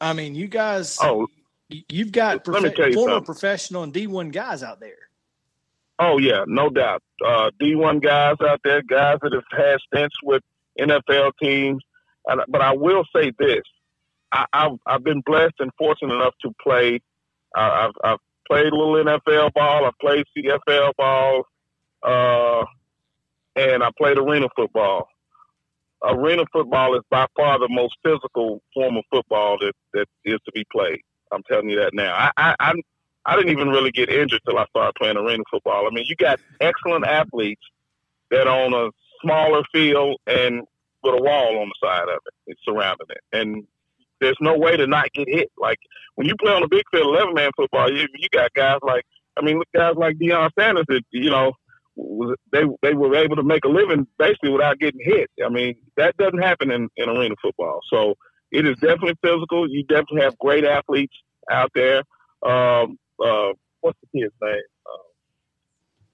I 0.00 0.12
mean, 0.12 0.34
you 0.34 0.46
guys, 0.46 0.98
oh, 1.00 1.26
you've 1.68 2.12
got 2.12 2.44
prof- 2.44 2.74
former 2.74 2.92
something. 2.94 3.24
professional 3.24 3.82
and 3.84 3.94
D1 3.94 4.32
guys 4.32 4.62
out 4.62 4.80
there. 4.80 5.08
Oh 5.98 6.18
yeah, 6.18 6.44
no 6.46 6.70
doubt. 6.70 7.02
Uh, 7.24 7.50
D1 7.60 8.02
guys 8.02 8.36
out 8.40 8.60
there, 8.62 8.82
guys 8.82 9.18
that 9.22 9.32
have 9.32 9.42
had 9.50 9.78
stints 9.80 10.14
with 10.22 10.42
NFL 10.78 11.32
teams. 11.42 11.82
But 12.26 12.60
I 12.60 12.72
will 12.72 13.04
say 13.14 13.32
this: 13.38 13.62
I, 14.32 14.46
have 14.52 14.72
I've 14.86 15.04
been 15.04 15.22
blessed 15.24 15.54
and 15.60 15.70
fortunate 15.78 16.14
enough 16.14 16.34
to 16.42 16.54
play. 16.62 17.00
I've, 17.54 17.92
I've 18.04 18.18
played 18.46 18.72
a 18.72 18.76
little 18.76 19.04
NFL 19.04 19.52
ball. 19.54 19.86
I 19.86 19.90
played 20.00 20.24
CFL 20.36 20.92
ball, 20.96 21.44
uh, 22.02 22.64
and 23.56 23.82
I 23.82 23.90
played 23.96 24.18
arena 24.18 24.48
football. 24.54 25.08
Arena 26.02 26.44
football 26.52 26.94
is 26.94 27.02
by 27.10 27.26
far 27.36 27.58
the 27.58 27.68
most 27.68 27.96
physical 28.04 28.62
form 28.72 28.96
of 28.96 29.04
football 29.10 29.58
that, 29.60 29.72
that 29.94 30.06
is 30.24 30.38
to 30.44 30.52
be 30.52 30.64
played. 30.70 31.00
I'm 31.32 31.42
telling 31.50 31.68
you 31.68 31.80
that 31.80 31.92
now. 31.92 32.14
I, 32.14 32.30
I, 32.36 32.54
I, 32.60 32.72
I 33.26 33.36
didn't 33.36 33.50
even 33.50 33.68
really 33.68 33.90
get 33.90 34.08
injured 34.08 34.40
till 34.48 34.58
I 34.58 34.64
started 34.66 34.94
playing 34.94 35.16
arena 35.16 35.42
football. 35.50 35.86
I 35.86 35.90
mean, 35.90 36.04
you 36.08 36.16
got 36.16 36.38
excellent 36.60 37.04
athletes 37.04 37.62
that 38.30 38.46
on 38.46 38.72
a 38.74 38.90
smaller 39.22 39.62
field 39.72 40.18
and 40.26 40.62
with 41.02 41.14
a 41.14 41.22
wall 41.22 41.58
on 41.58 41.68
the 41.68 41.86
side 41.86 42.08
of 42.08 42.18
it, 42.26 42.34
it's 42.46 42.60
surrounding 42.64 43.06
it, 43.10 43.20
and 43.32 43.64
there's 44.20 44.36
no 44.40 44.58
way 44.58 44.76
to 44.76 44.86
not 44.86 45.12
get 45.12 45.28
hit. 45.28 45.50
Like 45.56 45.78
when 46.16 46.26
you 46.26 46.34
play 46.40 46.52
on 46.52 46.62
a 46.62 46.68
big 46.68 46.84
field, 46.90 47.14
eleven 47.14 47.34
man 47.34 47.50
football, 47.56 47.90
you 47.90 48.06
you 48.16 48.28
got 48.32 48.52
guys 48.54 48.78
like 48.82 49.04
I 49.36 49.42
mean, 49.42 49.62
guys 49.74 49.94
like 49.96 50.16
Deion 50.16 50.50
Sanders 50.58 50.86
that 50.88 51.02
you 51.10 51.30
know 51.30 51.52
they 52.52 52.64
they 52.82 52.94
were 52.94 53.14
able 53.16 53.36
to 53.36 53.42
make 53.42 53.64
a 53.64 53.68
living 53.68 54.06
basically 54.18 54.50
without 54.50 54.78
getting 54.78 55.00
hit. 55.02 55.30
I 55.44 55.48
mean, 55.48 55.76
that 55.96 56.16
doesn't 56.16 56.42
happen 56.42 56.70
in, 56.70 56.88
in 56.96 57.08
arena 57.08 57.34
football. 57.42 57.80
So 57.90 58.14
it 58.50 58.66
is 58.66 58.76
definitely 58.76 59.16
physical. 59.22 59.68
You 59.68 59.84
definitely 59.84 60.22
have 60.22 60.38
great 60.38 60.64
athletes 60.64 61.14
out 61.50 61.70
there. 61.74 62.02
Um, 62.44 62.98
uh, 63.22 63.52
what's 63.80 63.98
the 64.00 64.20
kid's 64.20 64.34
name? 64.42 64.60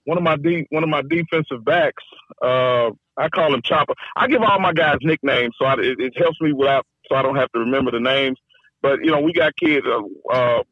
One 0.05 0.19
of 0.19 0.25
my 0.25 0.37
de- 0.37 0.67
one 0.71 0.83
of 0.83 0.88
my 0.88 1.03
defensive 1.03 1.64
backs. 1.64 2.03
Uh, 2.43 2.90
I 3.17 3.29
call 3.29 3.55
him 3.55 3.62
Chopper. 3.62 3.95
I 4.17 4.27
give 4.27 4.43
all 4.43 4.59
my 4.59 4.73
guys 4.73 4.99
nicknames, 5.03 5.55
so 5.59 5.67
I, 5.67 5.75
it, 5.75 6.01
it, 6.01 6.19
helps 6.19 6.40
me 6.40 6.53
without 6.53 6.85
so 7.09 7.17
I 7.17 7.23
don't 7.23 7.37
have 7.37 7.51
to 7.53 7.61
remember 7.61 7.90
the 7.90 8.01
names. 8.01 8.38
But 8.83 9.05
you 9.05 9.11
know, 9.11 9.21
we 9.21 9.33
got 9.33 9.55
kids. 9.57 9.87
Uh, 9.87 10.03
uh, 10.33 10.62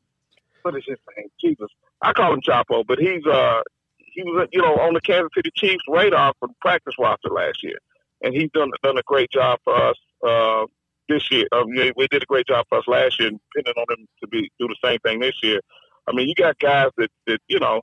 what 0.63 0.77
is 0.77 0.85
his 0.87 0.99
name? 1.17 1.29
Jesus, 1.41 1.69
I 2.03 2.13
call 2.13 2.33
him 2.33 2.41
Chopper, 2.43 2.83
but 2.87 2.99
he's 2.99 3.25
uh 3.27 3.63
he 3.97 4.23
was 4.23 4.49
you 4.53 4.61
know 4.61 4.75
on 4.77 4.95
the 4.95 5.01
Kansas 5.01 5.31
City 5.35 5.51
Chiefs 5.55 5.83
radar 5.89 6.35
for 6.39 6.49
the 6.49 6.55
practice 6.61 6.95
roster 6.99 7.31
last 7.31 7.63
year, 7.63 7.79
and 8.23 8.35
he's 8.35 8.51
done 8.53 8.71
done 8.83 8.99
a 8.99 9.03
great 9.03 9.31
job 9.31 9.59
for 9.65 9.75
us 9.75 9.97
uh, 10.27 10.67
this 11.09 11.31
year. 11.31 11.47
Um, 11.53 11.67
we 11.69 12.07
did 12.09 12.23
a 12.23 12.27
great 12.27 12.47
job 12.47 12.67
for 12.69 12.79
us 12.79 12.85
last 12.87 13.19
year, 13.19 13.29
and 13.29 13.41
depending 13.55 13.81
on 13.81 13.99
him 13.99 14.07
to 14.23 14.29
be 14.29 14.51
do 14.59 14.69
the 14.69 14.77
same 14.85 14.99
thing 15.01 15.21
this 15.21 15.37
year. 15.43 15.61
I 16.09 16.13
mean, 16.13 16.29
you 16.29 16.35
got 16.35 16.59
guys 16.59 16.91
that 16.97 17.11
that 17.27 17.41
you 17.49 17.61
know 17.61 17.83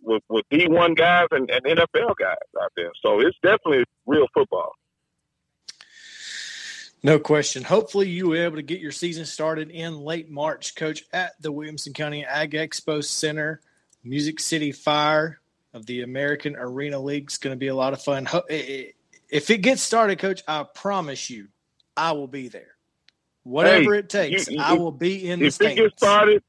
with, 0.00 0.22
with 0.28 0.44
D 0.50 0.68
one 0.68 0.94
guys 0.94 1.28
and, 1.30 1.50
and 1.50 1.64
NFL 1.64 2.16
guys 2.16 2.36
out 2.60 2.72
there, 2.76 2.92
so 3.02 3.20
it's 3.20 3.38
definitely 3.42 3.84
real 4.06 4.26
football. 4.34 4.72
No 7.02 7.18
question. 7.18 7.62
Hopefully, 7.62 8.08
you 8.08 8.32
be 8.32 8.38
able 8.38 8.56
to 8.56 8.62
get 8.62 8.80
your 8.80 8.90
season 8.90 9.24
started 9.24 9.70
in 9.70 10.00
late 10.00 10.28
March, 10.28 10.74
Coach, 10.74 11.04
at 11.12 11.40
the 11.40 11.52
Williamson 11.52 11.92
County 11.92 12.24
Ag 12.24 12.52
Expo 12.52 13.04
Center. 13.04 13.60
Music 14.04 14.40
City 14.40 14.72
Fire 14.72 15.40
of 15.74 15.86
the 15.86 16.02
American 16.02 16.56
Arena 16.56 16.98
League 16.98 17.30
is 17.30 17.38
going 17.38 17.54
to 17.54 17.58
be 17.58 17.68
a 17.68 17.74
lot 17.74 17.92
of 17.92 18.02
fun. 18.02 18.28
If 18.48 19.50
it 19.50 19.58
gets 19.58 19.82
started, 19.82 20.18
Coach, 20.18 20.42
I 20.48 20.62
promise 20.62 21.28
you, 21.28 21.48
I 21.96 22.12
will 22.12 22.28
be 22.28 22.48
there. 22.48 22.74
Whatever 23.42 23.94
hey, 23.94 24.00
it 24.00 24.08
takes, 24.08 24.48
you, 24.48 24.60
I 24.60 24.74
will 24.74 24.92
be 24.92 25.28
in 25.28 25.40
the 25.40 25.46
If 25.46 25.60
it 25.60 25.76
gets 25.76 25.96
started, 25.96 26.42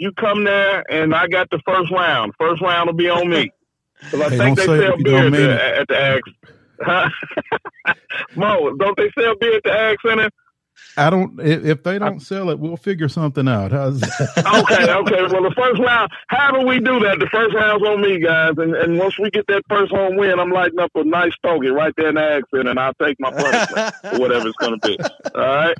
you 0.00 0.12
come 0.12 0.44
there, 0.44 0.82
and 0.90 1.14
I 1.14 1.28
got 1.28 1.50
the 1.50 1.60
first 1.66 1.92
round. 1.92 2.32
First 2.38 2.62
round 2.62 2.88
will 2.88 2.94
be 2.94 3.08
on 3.08 3.28
me. 3.28 3.50
Because 4.02 4.20
I 4.22 4.30
hey, 4.30 4.38
think 4.38 4.56
they 4.56 4.64
sell 4.64 4.96
beer 4.96 5.26
at 5.26 5.30
the, 5.30 5.78
at 5.80 5.88
the 5.88 6.22
Ag. 6.88 7.96
Mo, 8.34 8.74
don't 8.78 8.96
they 8.96 9.10
sell 9.10 9.34
beer 9.38 9.56
at 9.56 9.62
the 9.62 9.72
Ag 9.72 9.98
Center? 10.02 10.30
I 10.96 11.10
don't. 11.10 11.38
If 11.38 11.82
they 11.82 11.98
don't 11.98 12.20
sell 12.20 12.48
it, 12.48 12.58
we'll 12.58 12.78
figure 12.78 13.10
something 13.10 13.46
out. 13.46 13.72
How's 13.72 14.02
okay, 14.38 14.90
okay. 14.90 15.22
Well, 15.30 15.42
the 15.42 15.54
first 15.54 15.82
round. 15.82 16.10
How 16.28 16.50
do 16.50 16.66
we 16.66 16.78
do 16.78 16.98
that? 17.00 17.18
The 17.18 17.28
first 17.30 17.54
round's 17.54 17.84
on 17.86 18.00
me, 18.00 18.20
guys. 18.20 18.54
And 18.56 18.74
and 18.74 18.98
once 18.98 19.18
we 19.18 19.28
get 19.28 19.46
that 19.48 19.64
first 19.68 19.92
home 19.92 20.16
win, 20.16 20.40
I'm 20.40 20.50
lighting 20.50 20.78
up 20.78 20.92
a 20.94 21.04
nice 21.04 21.34
stogie 21.34 21.68
right 21.68 21.92
there 21.98 22.08
in 22.08 22.14
the 22.14 22.22
accent, 22.22 22.68
and 22.68 22.80
I'll 22.80 22.94
take 22.94 23.20
my 23.20 23.32
punishment 23.32 24.18
whatever 24.18 24.48
it's 24.48 24.56
going 24.56 24.80
to 24.80 24.88
be. 24.88 24.98
All 25.34 25.42
right. 25.42 25.76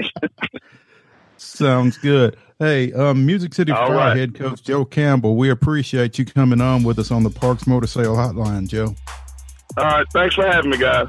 Sounds 1.41 1.97
good. 1.97 2.37
Hey, 2.59 2.93
um, 2.93 3.25
Music 3.25 3.55
City 3.55 3.73
Fire 3.73 3.95
right. 3.95 4.17
head 4.17 4.35
coach 4.35 4.63
Joe 4.63 4.85
Campbell, 4.85 5.37
we 5.37 5.49
appreciate 5.49 6.19
you 6.19 6.27
coming 6.27 6.61
on 6.61 6.83
with 6.83 6.99
us 6.99 7.11
on 7.11 7.23
the 7.23 7.31
Parks 7.31 7.67
Motor 7.67 7.87
Sale 7.87 8.15
Hotline, 8.15 8.69
Joe. 8.69 8.95
All 9.79 9.85
right, 9.85 10.07
thanks 10.13 10.35
for 10.35 10.45
having 10.45 10.71
me, 10.71 10.77
guys. 10.77 11.09